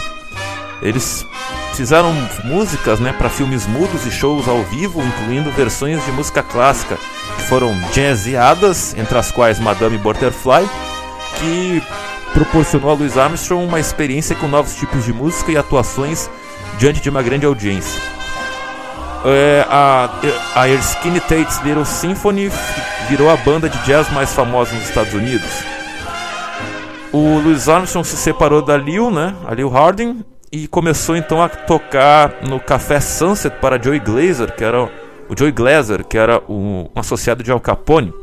Eles 0.81 1.25
fizeram 1.73 2.11
músicas 2.45 2.99
né, 2.99 3.13
para 3.13 3.29
filmes 3.29 3.67
mudos 3.67 4.05
e 4.05 4.11
shows 4.11 4.47
ao 4.47 4.63
vivo, 4.63 5.03
incluindo 5.03 5.51
versões 5.51 6.03
de 6.05 6.11
música 6.11 6.41
clássica, 6.41 6.97
que 7.35 7.43
foram 7.43 7.75
jazzeadas, 7.93 8.95
entre 8.97 9.17
as 9.17 9.31
quais 9.31 9.59
Madame 9.59 9.97
Butterfly, 9.97 10.67
que 11.39 11.81
proporcionou 12.33 12.91
a 12.91 12.93
Louis 12.93 13.17
Armstrong 13.17 13.65
uma 13.65 13.79
experiência 13.79 14.35
com 14.35 14.47
novos 14.47 14.75
tipos 14.75 15.05
de 15.05 15.13
música 15.13 15.51
e 15.51 15.57
atuações 15.57 16.29
diante 16.77 17.01
de 17.01 17.09
uma 17.09 17.23
grande 17.23 17.45
audiência. 17.45 17.99
É, 19.25 19.65
a, 19.67 20.09
a 20.55 20.69
Erskine 20.69 21.19
Tate's 21.19 21.59
Little 21.63 21.85
Symphony 21.85 22.51
virou 23.09 23.29
a 23.29 23.37
banda 23.37 23.67
de 23.67 23.77
jazz 23.79 24.11
mais 24.11 24.33
famosa 24.33 24.73
nos 24.75 24.83
Estados 24.83 25.13
Unidos. 25.13 25.49
O 27.11 27.39
Louis 27.39 27.67
Armstrong 27.67 28.07
se 28.07 28.17
separou 28.17 28.61
da 28.61 28.77
Lil, 28.77 29.09
né, 29.09 29.33
a 29.45 29.53
Lil 29.53 29.69
Harding, 29.69 30.23
e 30.51 30.67
começou 30.67 31.15
então 31.15 31.41
a 31.41 31.49
tocar 31.49 32.35
no 32.47 32.59
Café 32.59 32.99
Sunset 32.99 33.57
para 33.59 33.81
Joey 33.81 33.99
Glazer, 33.99 34.53
que 34.55 34.63
era 34.63 34.83
o 34.83 35.37
Joey 35.37 35.51
Glazer, 35.51 36.05
que 36.05 36.17
era 36.17 36.41
um 36.47 36.87
associado 36.95 37.43
de 37.43 37.51
Al 37.51 37.59
Capone 37.59 38.13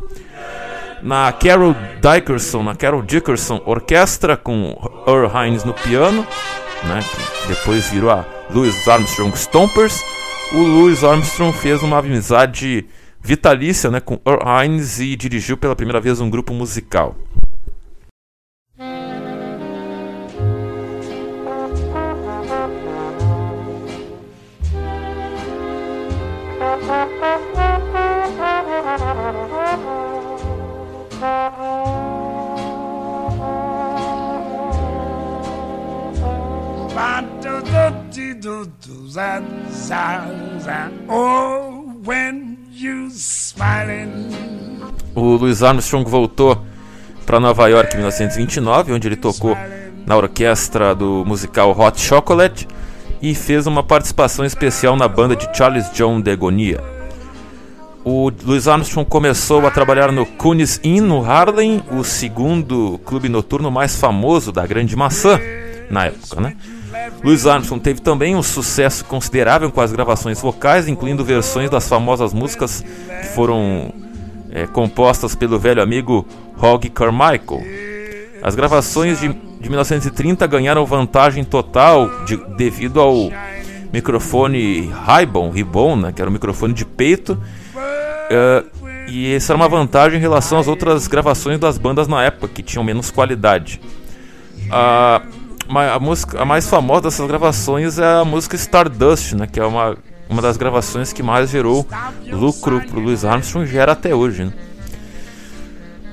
na 1.05 1.31
Carol 1.33 1.77
Dickerson, 2.01 2.63
na 2.63 2.75
Carol 2.75 3.03
Dickerson 3.03 3.61
Orquestra 3.67 4.39
com 4.39 4.75
Earl 5.07 5.31
Hines 5.37 5.63
no 5.63 5.75
piano, 5.75 6.27
né, 6.83 7.01
que 7.43 7.49
depois 7.49 7.91
virou 7.91 8.11
a 8.11 8.25
Louis 8.51 8.89
Armstrong 8.89 9.37
Stompers. 9.37 10.03
O 10.53 10.59
Louis 10.59 11.05
Armstrong 11.05 11.53
fez 11.53 11.83
uma 11.83 11.99
amizade 11.99 12.87
vitalícia 13.21 13.91
né, 13.91 14.01
com 14.01 14.19
Earl 14.25 14.65
Hines 14.65 14.99
e 14.99 15.15
dirigiu 15.15 15.59
pela 15.59 15.77
primeira 15.77 16.01
vez 16.01 16.23
um 16.23 16.31
grupo 16.31 16.55
musical. 16.55 17.15
O 45.15 45.37
Louis 45.37 45.63
Armstrong 45.63 46.09
voltou 46.09 46.65
para 47.27 47.39
Nova 47.39 47.69
York 47.69 47.93
em 47.95 47.99
1929, 47.99 48.93
onde 48.93 49.09
ele 49.09 49.17
tocou 49.17 49.57
na 50.07 50.17
orquestra 50.17 50.95
do 50.95 51.25
musical 51.27 51.79
Hot 51.79 52.01
Chocolate 52.01 52.67
e 53.21 53.35
fez 53.35 53.67
uma 53.67 53.83
participação 53.83 54.45
especial 54.45 54.97
na 54.97 55.07
banda 55.09 55.37
de 55.37 55.49
Charles 55.57 55.91
John 55.93 56.21
de 56.21 56.31
Agonia. 56.31 56.83
O 58.05 58.31
Louis 58.45 58.69
Armstrong 58.69 59.09
começou 59.09 59.67
a 59.67 59.71
trabalhar 59.71 60.13
no 60.13 60.27
Cooney's 60.27 60.79
Inn, 60.83 61.01
no 61.01 61.25
Harlem, 61.25 61.83
o 61.91 62.05
segundo 62.05 63.01
clube 63.05 63.29
noturno 63.29 63.71
mais 63.71 63.97
famoso 63.97 64.53
da 64.53 64.67
Grande 64.67 64.95
Maçã 64.95 65.39
na 65.89 66.07
época, 66.07 66.41
né? 66.41 66.57
Louis 67.23 67.47
Armstrong 67.47 67.83
teve 67.83 68.01
também 68.01 68.37
um 68.37 68.43
sucesso 68.43 69.05
considerável 69.05 69.71
com 69.71 69.81
as 69.81 69.93
gravações 69.93 70.41
vocais, 70.41 70.89
incluindo 70.89 71.25
versões 71.25 71.71
das 71.71 71.89
famosas 71.89 72.33
músicas 72.33 72.83
que 72.83 73.27
foram 73.29 73.93
é, 74.51 74.67
compostas 74.67 75.35
pelo 75.35 75.59
velho 75.59 75.83
amigo 75.83 76.27
Hogg 76.61 76.89
Carmichael. 76.91 77.63
As 78.43 78.55
gravações 78.55 79.21
de, 79.21 79.29
de 79.29 79.69
1930 79.69 80.47
ganharam 80.47 80.85
vantagem 80.85 81.45
total 81.45 82.25
de, 82.25 82.37
devido 82.57 83.01
ao 83.01 83.31
microfone 83.93 84.93
Ribon, 85.07 85.51
Ribon 85.51 85.97
né, 85.97 86.13
que 86.13 86.21
era 86.21 86.29
um 86.29 86.33
microfone 86.33 86.75
de 86.75 86.85
peito, 86.85 87.41
uh, 87.75 88.85
e 89.09 89.33
essa 89.35 89.53
era 89.53 89.57
uma 89.57 89.69
vantagem 89.69 90.19
em 90.19 90.21
relação 90.21 90.59
às 90.59 90.67
outras 90.67 91.07
gravações 91.07 91.59
das 91.59 91.79
bandas 91.79 92.09
na 92.09 92.23
época, 92.23 92.49
que 92.49 92.63
tinham 92.63 92.85
menos 92.85 93.11
qualidade. 93.11 93.81
Uh, 94.67 95.44
a 95.69 95.99
música 95.99 96.41
a 96.41 96.45
mais 96.45 96.69
famosa 96.69 97.03
dessas 97.03 97.27
gravações 97.27 97.99
é 97.99 98.21
a 98.21 98.25
música 98.25 98.57
Stardust, 98.57 99.35
né, 99.35 99.47
que 99.47 99.59
é 99.59 99.65
uma, 99.65 99.97
uma 100.29 100.43
das 100.43 100.57
gravações 100.57 101.13
que 101.13 101.23
mais 101.23 101.51
gerou 101.51 101.87
lucro 102.27 102.81
para 102.81 103.01
Louis 103.01 103.25
Armstrong 103.25 103.67
gera 103.67 103.93
até 103.93 104.15
hoje. 104.15 104.45
Né? 104.45 104.53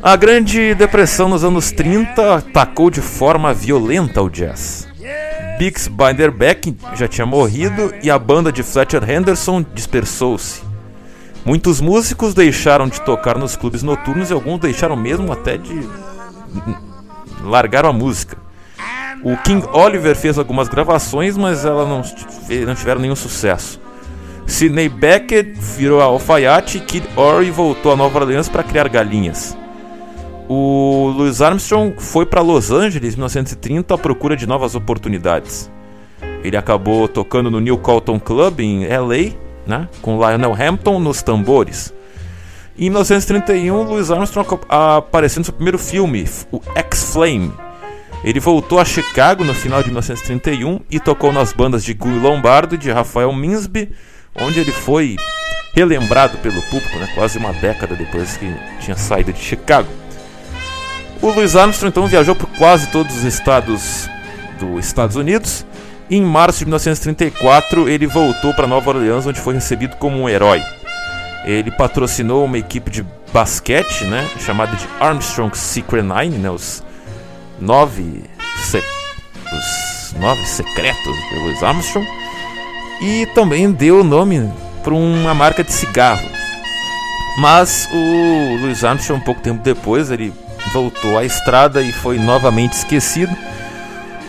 A 0.01 0.15
Grande 0.15 0.73
Depressão 0.73 1.29
nos 1.29 1.43
anos 1.43 1.71
30 1.71 2.37
atacou 2.37 2.89
de 2.89 3.01
forma 3.01 3.53
violenta 3.53 4.21
o 4.21 4.29
jazz. 4.29 4.87
Bix 5.59 5.87
Binderbeck 5.87 6.75
já 6.95 7.07
tinha 7.07 7.25
morrido 7.25 7.93
e 8.01 8.09
a 8.09 8.17
banda 8.17 8.51
de 8.51 8.63
Fletcher 8.63 9.07
Henderson 9.07 9.63
dispersou-se. 9.75 10.63
Muitos 11.45 11.79
músicos 11.79 12.33
deixaram 12.33 12.87
de 12.87 12.99
tocar 13.01 13.37
nos 13.37 13.55
clubes 13.55 13.83
noturnos 13.83 14.31
e 14.31 14.33
alguns 14.33 14.59
deixaram 14.59 14.95
mesmo 14.95 15.31
até 15.31 15.57
de 15.57 15.87
largaram 17.43 17.89
a 17.89 17.93
música. 17.93 18.40
O 19.23 19.37
King 19.37 19.65
Oliver 19.71 20.15
fez 20.15 20.39
algumas 20.39 20.67
gravações, 20.67 21.37
mas 21.37 21.63
elas 21.63 21.87
não, 21.87 22.01
não 22.65 22.75
tiveram 22.75 23.01
nenhum 23.01 23.15
sucesso. 23.15 23.79
Sidney 24.47 24.89
Beckett 24.89 25.53
virou 25.77 26.01
alfaiate 26.01 26.79
e 26.79 26.81
Kid 26.81 27.07
Ory 27.15 27.51
voltou 27.51 27.91
a 27.91 27.95
Nova 27.95 28.19
Orleans 28.19 28.49
para 28.49 28.63
criar 28.63 28.89
galinhas. 28.89 29.55
O 30.49 31.13
Louis 31.15 31.41
Armstrong 31.41 31.95
foi 31.97 32.25
para 32.25 32.41
Los 32.41 32.71
Angeles 32.71 33.13
em 33.13 33.17
1930 33.17 33.93
à 33.93 33.97
procura 33.97 34.35
de 34.35 34.47
novas 34.47 34.75
oportunidades. 34.75 35.71
Ele 36.43 36.57
acabou 36.57 37.07
tocando 37.07 37.49
no 37.49 37.59
New 37.59 37.77
Colton 37.77 38.19
Club 38.19 38.59
em 38.59 38.85
LA, 38.87 39.37
né, 39.65 39.87
com 40.01 40.17
Lionel 40.17 40.53
Hampton 40.53 40.99
nos 40.99 41.21
tambores. 41.21 41.93
Em 42.77 42.89
1931, 42.89 43.83
Louis 43.83 44.09
Armstrong 44.09 44.59
apareceu 44.67 45.39
no 45.39 45.45
seu 45.45 45.53
primeiro 45.53 45.77
filme, 45.77 46.27
o 46.51 46.59
X-Flame. 46.75 47.53
Ele 48.23 48.39
voltou 48.39 48.79
a 48.79 48.85
Chicago 48.85 49.43
no 49.43 49.53
final 49.53 49.81
de 49.81 49.89
1931 49.89 50.81
e 50.89 50.99
tocou 50.99 51.33
nas 51.33 51.51
bandas 51.51 51.83
de 51.83 51.93
Guy 51.93 52.19
Lombardo 52.19 52.75
e 52.75 52.77
de 52.77 52.91
Rafael 52.91 53.33
Minsby, 53.33 53.91
onde 54.35 54.59
ele 54.59 54.71
foi 54.71 55.17
relembrado 55.73 56.37
pelo 56.39 56.61
público, 56.63 56.97
né, 56.97 57.09
quase 57.15 57.37
uma 57.37 57.53
década 57.53 57.95
depois 57.95 58.37
que 58.37 58.53
tinha 58.79 58.95
saído 58.95 59.33
de 59.33 59.39
Chicago. 59.39 59.87
O 61.21 61.29
Louis 61.29 61.55
Armstrong 61.55 61.89
então 61.89 62.07
viajou 62.07 62.35
por 62.35 62.47
quase 62.57 62.87
todos 62.87 63.15
os 63.15 63.23
estados 63.23 64.09
dos 64.59 64.85
Estados 64.85 65.15
Unidos. 65.15 65.65
E 66.09 66.17
em 66.17 66.23
março 66.23 66.59
de 66.59 66.65
1934 66.65 67.87
ele 67.87 68.05
voltou 68.05 68.53
para 68.53 68.67
Nova 68.67 68.89
Orleans, 68.89 69.25
onde 69.25 69.39
foi 69.39 69.53
recebido 69.53 69.95
como 69.97 70.19
um 70.19 70.27
herói. 70.27 70.61
Ele 71.45 71.71
patrocinou 71.71 72.45
uma 72.45 72.57
equipe 72.57 72.91
de 72.91 73.05
basquete, 73.31 74.03
né, 74.03 74.29
chamada 74.39 74.75
de 74.75 74.85
Armstrong 74.99 75.55
Secret 75.57 76.03
Nine, 76.03 76.37
né, 76.37 76.49
os 76.49 76.83
nove, 77.61 78.23
se 78.63 78.77
os 78.77 80.19
nove 80.19 80.45
secretos 80.45 81.15
de 81.29 81.39
Louis 81.39 81.63
Armstrong, 81.63 82.07
e 83.01 83.25
também 83.27 83.71
deu 83.71 84.01
o 84.01 84.03
nome 84.03 84.51
para 84.83 84.93
uma 84.93 85.33
marca 85.33 85.63
de 85.63 85.71
cigarro. 85.71 86.27
Mas 87.37 87.87
o 87.91 88.57
Louis 88.61 88.83
Armstrong, 88.83 89.21
um 89.21 89.23
pouco 89.23 89.41
tempo 89.41 89.63
depois, 89.63 90.11
ele 90.11 90.33
voltou 90.73 91.17
à 91.17 91.23
estrada 91.23 91.81
e 91.81 91.91
foi 91.91 92.17
novamente 92.17 92.73
esquecido, 92.73 93.31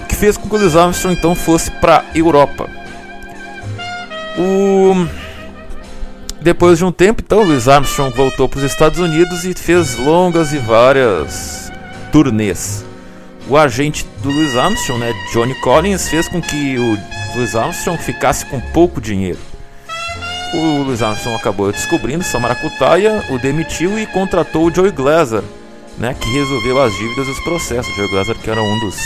o 0.03 0.07
que 0.07 0.15
fez 0.15 0.37
com 0.37 0.49
que 0.49 0.55
o 0.55 0.59
Louis 0.59 0.77
Armstrong 0.77 1.17
então 1.17 1.35
fosse 1.35 1.71
para 1.71 1.99
a 1.99 2.05
Europa. 2.17 2.69
O... 4.39 5.07
Depois 6.41 6.79
de 6.79 6.85
um 6.85 6.91
tempo, 6.91 7.23
então, 7.25 7.45
Louis 7.45 7.69
Armstrong 7.69 8.15
voltou 8.17 8.49
para 8.49 8.59
os 8.59 8.65
Estados 8.65 8.99
Unidos 8.99 9.45
e 9.45 9.55
fez 9.55 9.97
longas 9.97 10.53
e 10.53 10.59
várias 10.59 11.71
turnês. 12.11 12.85
O 13.49 13.57
agente 13.57 14.07
do 14.23 14.31
Louis 14.31 14.57
Armstrong, 14.57 15.01
né, 15.01 15.13
Johnny 15.33 15.55
Collins, 15.57 16.09
fez 16.09 16.29
com 16.29 16.41
que 16.41 16.79
o 16.79 16.99
Louis 17.35 17.55
Armstrong 17.55 18.01
ficasse 18.01 18.47
com 18.47 18.61
pouco 18.61 19.01
dinheiro. 19.01 19.39
O 20.55 20.83
Louis 20.85 21.03
Armstrong 21.03 21.37
acabou 21.37 21.73
descobrindo 21.73 22.23
sua 22.23 22.39
maracutaia, 22.39 23.25
o 23.31 23.39
demitiu 23.39 23.99
e 23.99 24.07
contratou 24.07 24.67
o 24.67 24.75
Joey 24.75 24.93
Glazer, 24.93 25.43
né, 25.99 26.15
que 26.19 26.31
resolveu 26.31 26.81
as 26.81 26.93
dívidas 26.95 27.27
e 27.27 27.31
os 27.31 27.41
processos. 27.41 27.95
Joe 27.97 28.09
Glazer, 28.09 28.37
que 28.37 28.51
era 28.51 28.63
um 28.63 28.79
dos. 28.79 28.97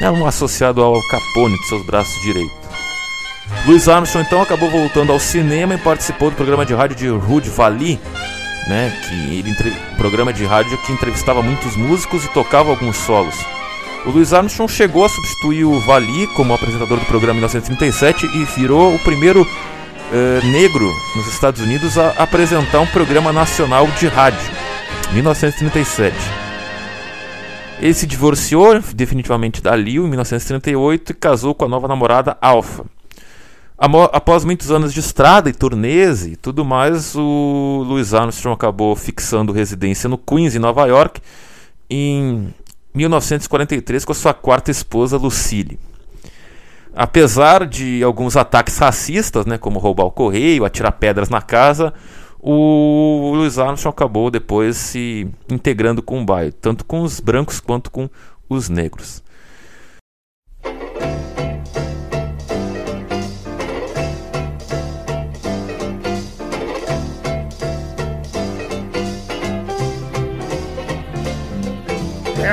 Era 0.00 0.12
um 0.12 0.26
associado 0.26 0.80
ao 0.80 0.94
Capone 1.08 1.58
de 1.58 1.66
seus 1.66 1.84
braços 1.84 2.22
direitos. 2.22 2.56
Louis 3.66 3.88
Armstrong 3.88 4.26
então 4.26 4.42
acabou 4.42 4.70
voltando 4.70 5.12
ao 5.12 5.18
cinema 5.18 5.74
e 5.74 5.78
participou 5.78 6.30
do 6.30 6.36
programa 6.36 6.64
de 6.64 6.74
rádio 6.74 6.96
de 6.96 7.08
Rudy 7.08 7.48
Vallee, 7.48 7.98
né, 8.68 8.92
que 9.08 9.34
ele 9.34 9.50
entre... 9.50 9.70
programa 9.96 10.32
de 10.32 10.44
rádio 10.44 10.78
que 10.78 10.92
entrevistava 10.92 11.42
muitos 11.42 11.76
músicos 11.76 12.24
e 12.24 12.28
tocava 12.28 12.70
alguns 12.70 12.96
solos. 12.96 13.34
O 14.06 14.10
Louis 14.10 14.32
Armstrong 14.32 14.72
chegou 14.72 15.04
a 15.04 15.08
substituir 15.08 15.64
o 15.64 15.80
Vallee 15.80 16.26
como 16.28 16.54
apresentador 16.54 16.98
do 16.98 17.06
programa 17.06 17.38
em 17.38 17.40
1937 17.40 18.26
e 18.26 18.44
virou 18.44 18.94
o 18.94 18.98
primeiro 19.00 19.42
uh, 19.42 20.46
negro 20.46 20.90
nos 21.16 21.26
Estados 21.26 21.60
Unidos 21.60 21.98
a 21.98 22.10
apresentar 22.10 22.80
um 22.80 22.86
programa 22.86 23.32
nacional 23.32 23.86
de 23.98 24.06
rádio. 24.06 24.40
1937. 25.12 26.14
Ele 27.80 27.94
se 27.94 28.06
divorciou 28.06 28.80
definitivamente 28.94 29.62
da 29.62 29.74
Lil 29.74 30.04
em 30.04 30.08
1938 30.08 31.12
e 31.12 31.14
casou 31.14 31.54
com 31.54 31.64
a 31.64 31.68
nova 31.68 31.86
namorada 31.86 32.36
Alpha. 32.40 32.84
Após 33.78 34.44
muitos 34.44 34.72
anos 34.72 34.92
de 34.92 34.98
estrada 34.98 35.48
e 35.48 35.52
turnês 35.52 36.26
e 36.26 36.34
tudo 36.34 36.64
mais, 36.64 37.14
o 37.14 37.84
Louis 37.86 38.12
Armstrong 38.12 38.56
acabou 38.56 38.96
fixando 38.96 39.52
residência 39.52 40.08
no 40.08 40.18
Queens, 40.18 40.56
em 40.56 40.58
Nova 40.58 40.84
York, 40.86 41.20
em 41.88 42.52
1943 42.92 44.04
com 44.04 44.10
a 44.10 44.14
sua 44.16 44.34
quarta 44.34 44.72
esposa, 44.72 45.16
Lucille. 45.16 45.78
Apesar 46.92 47.64
de 47.64 48.02
alguns 48.02 48.36
ataques 48.36 48.76
racistas, 48.78 49.46
né, 49.46 49.56
como 49.56 49.78
roubar 49.78 50.06
o 50.06 50.10
correio, 50.10 50.64
atirar 50.64 50.90
pedras 50.90 51.28
na 51.28 51.40
casa, 51.40 51.94
o 52.40 53.32
Louis 53.36 53.60
Armstrong 53.60 53.94
acabou 53.94 54.28
depois 54.28 54.76
se 54.76 55.28
integrando 55.48 56.02
com 56.02 56.20
o 56.20 56.24
bairro, 56.24 56.52
tanto 56.52 56.84
com 56.84 57.02
os 57.02 57.20
brancos 57.20 57.60
quanto 57.60 57.92
com 57.92 58.10
os 58.48 58.68
negros. 58.68 59.22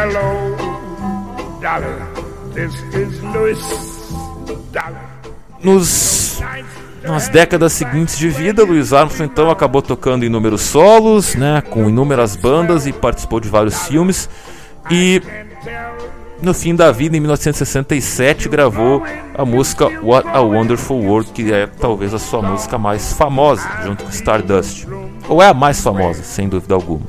Hello, 0.06 0.56
darling. 1.60 1.98
This 2.54 2.76
is 2.94 3.20
Louis, 3.24 3.58
darling. 4.72 5.00
Nos 5.64 6.40
nas 7.02 7.28
décadas 7.28 7.74
seguintes 7.74 8.16
de 8.16 8.30
vida, 8.30 8.64
Louis 8.64 8.94
Armstrong 8.94 9.32
então 9.32 9.50
acabou 9.50 9.82
tocando 9.82 10.24
inúmeros 10.24 10.62
solos, 10.62 11.34
né, 11.34 11.60
com 11.72 11.90
inúmeras 11.90 12.36
bandas 12.36 12.86
e 12.86 12.94
participou 12.94 13.40
de 13.40 13.50
vários 13.50 13.88
filmes. 13.88 14.30
E 14.92 15.24
no 16.40 16.54
fim 16.54 16.76
da 16.76 16.92
vida, 16.92 17.18
em 17.18 17.20
1967, 17.20 18.48
gravou 18.48 19.02
a 19.36 19.44
música 19.44 19.88
What 20.04 20.30
a 20.30 20.40
Wonderful 20.40 21.04
World, 21.04 21.32
que 21.32 21.52
é 21.52 21.66
talvez 21.66 22.14
a 22.14 22.20
sua 22.20 22.44
música 22.44 22.78
mais 22.78 23.12
famosa, 23.14 23.68
junto 23.84 24.04
com 24.04 24.12
Stardust. 24.12 24.86
Ou 25.28 25.42
é 25.42 25.48
a 25.48 25.54
mais 25.54 25.82
famosa, 25.82 26.22
sem 26.22 26.48
dúvida 26.48 26.76
alguma. 26.76 27.08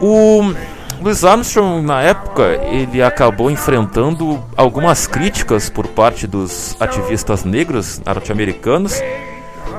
O 0.00 0.54
Louis 1.00 1.24
Armstrong, 1.24 1.84
na 1.84 2.00
época, 2.00 2.42
ele 2.70 3.02
acabou 3.02 3.50
enfrentando 3.50 4.42
algumas 4.56 5.06
críticas 5.06 5.68
por 5.68 5.86
parte 5.88 6.26
dos 6.26 6.76
ativistas 6.80 7.44
negros 7.44 8.00
norte-americanos, 8.04 9.02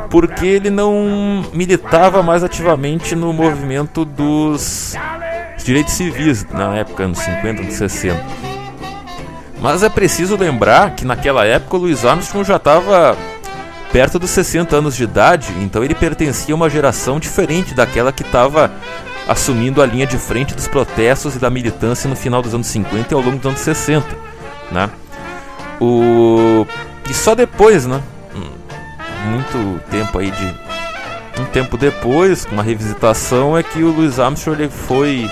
porque 0.10 0.46
ele 0.46 0.70
não 0.70 1.44
militava 1.54 2.22
mais 2.22 2.44
ativamente 2.44 3.16
no 3.16 3.34
movimento 3.34 4.06
dos 4.06 4.94
direitos 5.64 5.94
civis 5.94 6.46
na 6.52 6.76
época, 6.76 7.08
nos 7.08 7.20
50, 7.20 7.64
nos 7.64 7.74
60. 7.74 8.24
Mas 9.60 9.82
é 9.82 9.90
preciso 9.90 10.38
lembrar 10.38 10.96
que 10.96 11.06
naquela 11.06 11.44
época 11.44 11.78
o 11.78 11.80
Louis 11.80 12.06
Armstrong 12.06 12.48
já 12.48 12.58
estava 12.58 13.18
perto 13.92 14.20
dos 14.20 14.30
60 14.30 14.76
anos 14.76 14.96
de 14.96 15.06
idade, 15.06 15.54
então 15.62 15.84
ele 15.84 15.96
pertencia 15.96 16.54
a 16.54 16.58
uma 16.58 16.70
geração 16.70 17.20
diferente 17.20 17.74
daquela 17.74 18.12
que 18.12 18.22
estava 18.24 18.72
assumindo 19.28 19.82
a 19.82 19.86
linha 19.86 20.06
de 20.06 20.18
frente 20.18 20.54
dos 20.54 20.68
protestos 20.68 21.36
e 21.36 21.40
da 21.40 21.50
militância 21.50 22.10
no 22.10 22.16
final 22.16 22.42
dos 22.42 22.54
anos 22.54 22.68
50 22.68 23.14
e 23.14 23.16
ao 23.16 23.22
longo 23.22 23.38
dos 23.38 23.46
anos 23.46 23.60
60, 23.60 24.06
né? 24.72 24.90
O 25.80 26.66
e 27.10 27.14
só 27.14 27.36
depois, 27.36 27.86
né? 27.86 28.02
Muito 29.30 29.82
tempo 29.90 30.18
aí 30.18 30.32
de 30.32 30.66
um 31.42 31.46
tempo 31.46 31.78
depois, 31.78 32.46
com 32.46 32.54
uma 32.54 32.64
revisitação, 32.64 33.58
é 33.58 33.64
que 33.64 33.84
o 33.84 33.92
Louis 33.92 34.20
Armstrong 34.20 34.62
ele 34.62 34.72
foi 34.72 35.30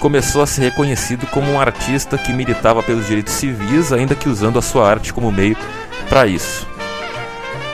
começou 0.00 0.42
a 0.42 0.46
ser 0.46 0.62
reconhecido 0.62 1.26
como 1.28 1.50
um 1.50 1.60
artista 1.60 2.16
que 2.18 2.32
militava 2.32 2.82
pelos 2.82 3.06
direitos 3.06 3.32
civis, 3.32 3.92
ainda 3.92 4.14
que 4.14 4.28
usando 4.28 4.58
a 4.58 4.62
sua 4.62 4.88
arte 4.88 5.12
como 5.12 5.32
meio 5.32 5.56
para 6.08 6.26
isso. 6.26 6.66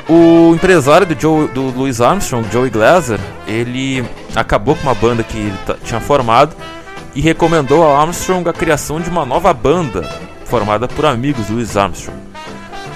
O 0.08 0.54
empresário 0.54 1.06
do, 1.06 1.18
Joe, 1.18 1.48
do 1.48 1.62
Louis 1.62 2.00
Armstrong, 2.00 2.46
Joey 2.52 2.68
Glazer, 2.68 3.18
ele 3.46 4.04
acabou 4.36 4.76
com 4.76 4.82
uma 4.82 4.94
banda 4.94 5.22
que 5.22 5.38
ele 5.38 5.58
tinha 5.82 6.00
formado 6.00 6.54
e 7.14 7.20
recomendou 7.20 7.82
ao 7.82 7.96
Armstrong 7.96 8.48
a 8.48 8.52
criação 8.52 9.00
de 9.00 9.08
uma 9.08 9.24
nova 9.24 9.52
banda 9.54 10.02
formada 10.44 10.86
por 10.86 11.06
amigos 11.06 11.46
do 11.46 11.54
Louis 11.54 11.74
Armstrong. 11.76 12.18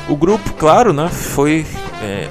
O 0.07 0.17
grupo, 0.17 0.53
claro, 0.55 0.93
né, 0.93 1.09
foi 1.09 1.67
é, 2.03 2.29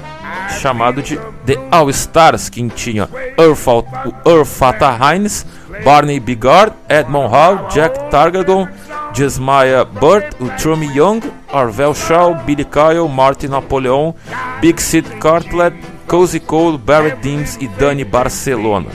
chamado 0.60 1.02
de 1.02 1.16
The 1.44 1.56
All 1.70 1.90
Stars, 1.90 2.48
que 2.48 2.66
tinha 2.68 3.08
Earl 3.36 4.44
Fatah 4.44 4.98
Hines, 5.14 5.44
Barney 5.84 6.20
Bigard, 6.20 6.72
Edmond 6.88 7.30
Hall, 7.32 7.68
Jack 7.68 8.10
Targadon, 8.10 8.68
Jesmiah 9.18 9.84
Burt, 9.84 10.36
o 10.38 10.48
Trumy 10.50 10.86
Young, 10.96 11.20
Arvel 11.52 11.92
Shaw, 11.92 12.36
Billy 12.44 12.64
Kyle, 12.64 13.08
Martin 13.08 13.48
Napoleon, 13.48 14.12
Big 14.60 14.80
Sid 14.80 15.08
Cartlet, 15.18 15.74
Cozy 16.06 16.38
Cole, 16.38 16.78
Barrett 16.78 17.20
Deems 17.20 17.56
e 17.60 17.66
Danny 17.66 18.04
Barcelona. 18.04 18.86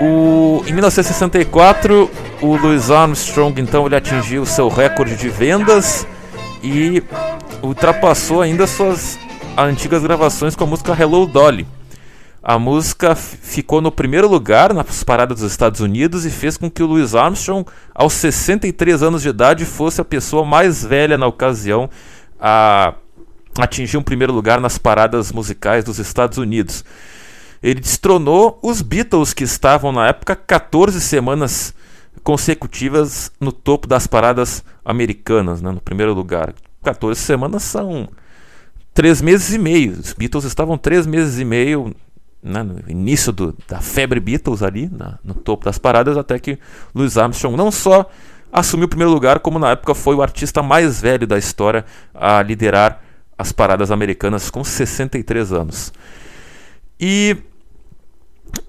O, 0.00 0.62
em 0.64 0.72
1964, 0.74 2.08
o 2.40 2.56
Louis 2.56 2.88
Armstrong 2.88 3.60
então 3.60 3.84
ele 3.84 3.96
atingiu 3.96 4.46
seu 4.46 4.68
recorde 4.68 5.16
de 5.16 5.28
vendas 5.28 6.06
e 6.62 7.02
ultrapassou 7.64 8.42
ainda 8.42 8.68
suas 8.68 9.18
antigas 9.58 10.04
gravações 10.04 10.54
com 10.54 10.62
a 10.62 10.68
música 10.68 10.96
Hello 10.96 11.26
Dolly. 11.26 11.66
A 12.42 12.58
música 12.58 13.14
ficou 13.14 13.80
no 13.80 13.92
primeiro 13.92 14.26
lugar 14.26 14.74
nas 14.74 15.04
paradas 15.04 15.38
dos 15.38 15.50
Estados 15.52 15.78
Unidos 15.80 16.26
e 16.26 16.30
fez 16.30 16.56
com 16.56 16.68
que 16.68 16.82
o 16.82 16.86
Louis 16.86 17.14
Armstrong, 17.14 17.64
aos 17.94 18.14
63 18.14 19.00
anos 19.00 19.22
de 19.22 19.28
idade, 19.28 19.64
fosse 19.64 20.00
a 20.00 20.04
pessoa 20.04 20.44
mais 20.44 20.84
velha 20.84 21.16
na 21.16 21.28
ocasião 21.28 21.88
a 22.40 22.94
atingir 23.60 23.96
um 23.96 24.02
primeiro 24.02 24.32
lugar 24.32 24.60
nas 24.60 24.76
paradas 24.76 25.30
musicais 25.30 25.84
dos 25.84 26.00
Estados 26.00 26.36
Unidos. 26.36 26.84
Ele 27.62 27.78
destronou 27.78 28.58
os 28.60 28.82
Beatles, 28.82 29.32
que 29.32 29.44
estavam 29.44 29.92
na 29.92 30.08
época 30.08 30.34
14 30.34 31.00
semanas 31.00 31.72
consecutivas 32.24 33.30
no 33.38 33.52
topo 33.52 33.86
das 33.86 34.08
paradas 34.08 34.64
americanas, 34.84 35.62
né, 35.62 35.70
no 35.70 35.80
primeiro 35.80 36.12
lugar. 36.12 36.54
14 36.82 37.20
semanas 37.20 37.62
são 37.62 38.08
três 38.92 39.22
meses 39.22 39.54
e 39.54 39.58
meio. 39.58 39.92
Os 39.92 40.12
Beatles 40.12 40.44
estavam 40.44 40.76
três 40.76 41.06
meses 41.06 41.38
e 41.38 41.44
meio 41.44 41.94
né, 42.42 42.62
no 42.62 42.80
início 42.88 43.32
do, 43.32 43.56
da 43.68 43.80
febre 43.80 44.18
Beatles 44.18 44.62
ali, 44.62 44.90
na, 44.90 45.18
no 45.22 45.34
topo 45.34 45.64
das 45.64 45.78
paradas, 45.78 46.16
até 46.16 46.38
que 46.38 46.58
Louis 46.94 47.16
Armstrong 47.16 47.56
não 47.56 47.70
só 47.70 48.10
assumiu 48.52 48.86
o 48.86 48.88
primeiro 48.88 49.12
lugar, 49.12 49.38
como 49.38 49.58
na 49.58 49.70
época 49.70 49.94
foi 49.94 50.14
o 50.14 50.22
artista 50.22 50.62
mais 50.62 51.00
velho 51.00 51.26
da 51.26 51.38
história 51.38 51.84
a 52.12 52.42
liderar 52.42 53.00
as 53.38 53.52
paradas 53.52 53.90
americanas 53.90 54.50
com 54.50 54.62
63 54.62 55.52
anos. 55.52 55.92
E 57.00 57.36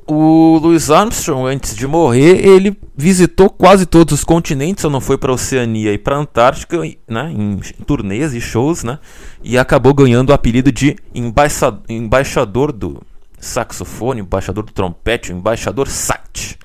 o 0.07 0.57
Louis 0.61 0.89
Armstrong, 0.89 1.47
antes 1.53 1.75
de 1.75 1.85
morrer, 1.85 2.45
ele 2.45 2.77
visitou 2.95 3.49
quase 3.49 3.85
todos 3.85 4.13
os 4.13 4.23
continentes, 4.23 4.81
só 4.81 4.89
não 4.89 5.01
foi 5.01 5.17
para 5.17 5.31
a 5.31 5.35
Oceania 5.35 5.93
e 5.93 5.97
para 5.97 6.15
a 6.15 6.19
Antártica, 6.19 6.79
né, 7.07 7.31
em 7.31 7.59
turnês 7.85 8.33
e 8.33 8.39
shows, 8.39 8.83
né, 8.83 8.99
e 9.43 9.57
acabou 9.57 9.93
ganhando 9.93 10.29
o 10.29 10.33
apelido 10.33 10.71
de 10.71 10.95
embaixador 11.89 12.71
do 12.71 13.01
saxofone, 13.43 14.19
embaixador 14.19 14.63
do 14.63 14.73
trompete, 14.73 15.31
embaixador 15.31 15.87
Sax. 15.87 16.57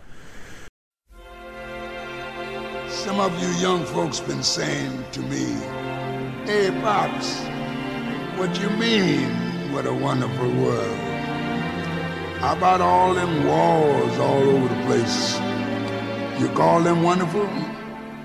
Some 2.88 3.20
of 3.20 3.32
you 3.42 3.48
young 3.60 3.84
folks 3.86 4.20
been 4.20 4.42
saying 4.42 5.04
to 5.12 5.20
me, 5.20 5.46
"Hey 6.46 6.70
pops, 6.82 7.28
what 8.38 8.50
you 8.60 8.70
mean? 8.70 9.28
What 9.72 9.86
a 9.86 9.92
wonderful 9.92 10.50
world." 10.62 10.98
How 12.40 12.56
about 12.56 12.80
all 12.80 13.14
them 13.14 13.46
wars 13.46 14.18
all 14.18 14.44
over 14.54 14.68
the 14.68 14.80
place? 14.86 15.38
You 16.40 16.48
call 16.50 16.80
them 16.80 17.02
wonderful? 17.02 17.48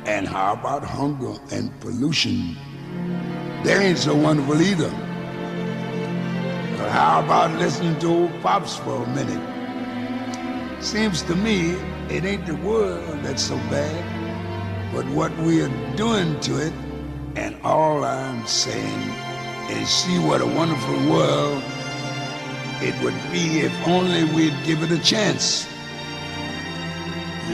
And 0.05 0.27
how 0.27 0.53
about 0.53 0.83
hunger 0.83 1.33
and 1.51 1.71
pollution? 1.79 2.55
They 3.63 3.87
ain't 3.87 3.97
so 3.97 4.13
wonderful 4.13 4.61
either. 4.61 4.93
How 6.93 7.23
about 7.23 7.58
listening 7.58 7.97
to 8.01 8.08
old 8.08 8.41
Pops 8.43 8.77
for 8.77 9.03
a 9.03 9.08
minute? 9.15 9.41
Seems 10.79 11.23
to 11.23 11.36
me 11.36 11.71
it 12.08 12.23
ain't 12.23 12.45
the 12.45 12.53
world 12.58 13.23
that's 13.23 13.41
so 13.41 13.56
bad, 13.73 14.93
but 14.93 15.03
what 15.08 15.36
we 15.39 15.63
are 15.63 15.95
doing 15.95 16.39
to 16.41 16.67
it. 16.67 16.73
And 17.36 17.60
all 17.63 18.03
I'm 18.03 18.45
saying 18.45 19.10
is 19.71 19.89
see 19.89 20.19
what 20.19 20.41
a 20.41 20.45
wonderful 20.45 20.99
world 21.10 21.63
it 22.84 22.93
would 23.03 23.19
be 23.32 23.62
if 23.62 23.73
only 23.88 24.25
we'd 24.25 24.53
give 24.63 24.84
it 24.84 24.91
a 24.91 24.99
chance. 25.01 25.67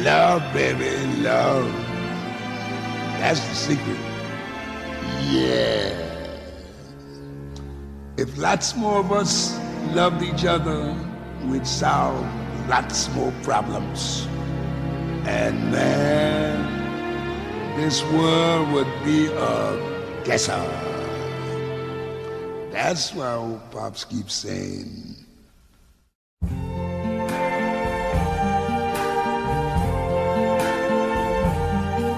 Love, 0.04 0.44
baby, 0.52 0.92
love. 1.22 1.72
That's 3.22 3.40
the 3.48 3.56
secret. 3.56 4.09
If 8.20 8.38
lots 8.38 8.76
more 8.76 9.00
of 9.00 9.14
us 9.14 9.58
loved 9.96 10.22
each 10.22 10.44
other, 10.44 10.94
we'd 11.46 11.66
solve 11.66 12.20
lots 12.68 13.08
more 13.16 13.32
problems. 13.44 14.28
And 15.24 15.72
man, 15.72 16.60
this 17.80 18.04
world 18.12 18.74
would 18.74 18.92
be 19.06 19.28
a 19.28 20.22
guesser. 20.26 20.60
That's 22.74 23.14
why 23.14 23.36
old 23.36 23.62
Pops 23.72 24.04
keeps 24.04 24.34
saying, 24.34 25.16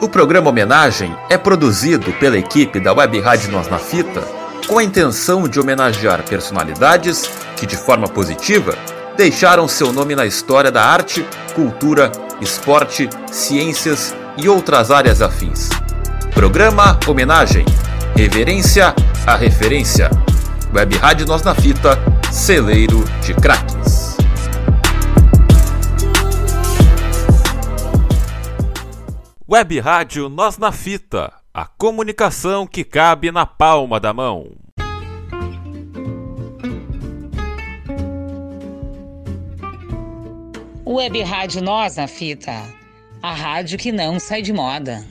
O 0.00 0.08
programa 0.08 0.50
Homenagem 0.50 1.16
é 1.30 1.38
produzido 1.38 2.12
pela 2.14 2.36
equipe 2.36 2.78
da 2.78 2.92
Web 2.92 3.18
Rádio 3.20 3.50
Nós 3.50 3.68
na 3.68 3.78
Fita 3.78 4.43
com 4.66 4.78
a 4.78 4.84
intenção 4.84 5.48
de 5.48 5.60
homenagear 5.60 6.22
personalidades 6.24 7.30
que, 7.56 7.66
de 7.66 7.76
forma 7.76 8.08
positiva, 8.08 8.76
deixaram 9.16 9.68
seu 9.68 9.92
nome 9.92 10.14
na 10.14 10.26
história 10.26 10.70
da 10.70 10.84
arte, 10.84 11.26
cultura, 11.54 12.10
esporte, 12.40 13.08
ciências 13.30 14.14
e 14.36 14.48
outras 14.48 14.90
áreas 14.90 15.22
afins. 15.22 15.68
Programa 16.32 16.98
Homenagem. 17.06 17.64
Reverência 18.16 18.94
à 19.26 19.36
referência. 19.36 20.10
Web 20.74 20.96
Rádio 20.96 21.26
Nós 21.26 21.42
na 21.42 21.54
Fita, 21.54 21.98
celeiro 22.32 23.04
de 23.22 23.34
craques. 23.34 24.16
Web 29.48 29.78
Rádio 29.78 30.28
Nós 30.28 30.58
na 30.58 30.72
Fita, 30.72 31.32
a 31.56 31.66
comunicação 31.66 32.66
que 32.66 32.82
cabe 32.82 33.30
na 33.30 33.46
palma 33.46 34.00
da 34.00 34.12
mão. 34.12 34.56
Web 40.84 41.22
Rádio 41.22 41.62
Nós 41.62 41.94
na 41.94 42.08
Fita. 42.08 42.60
A 43.22 43.32
rádio 43.32 43.78
que 43.78 43.92
não 43.92 44.18
sai 44.18 44.42
de 44.42 44.52
moda. 44.52 45.06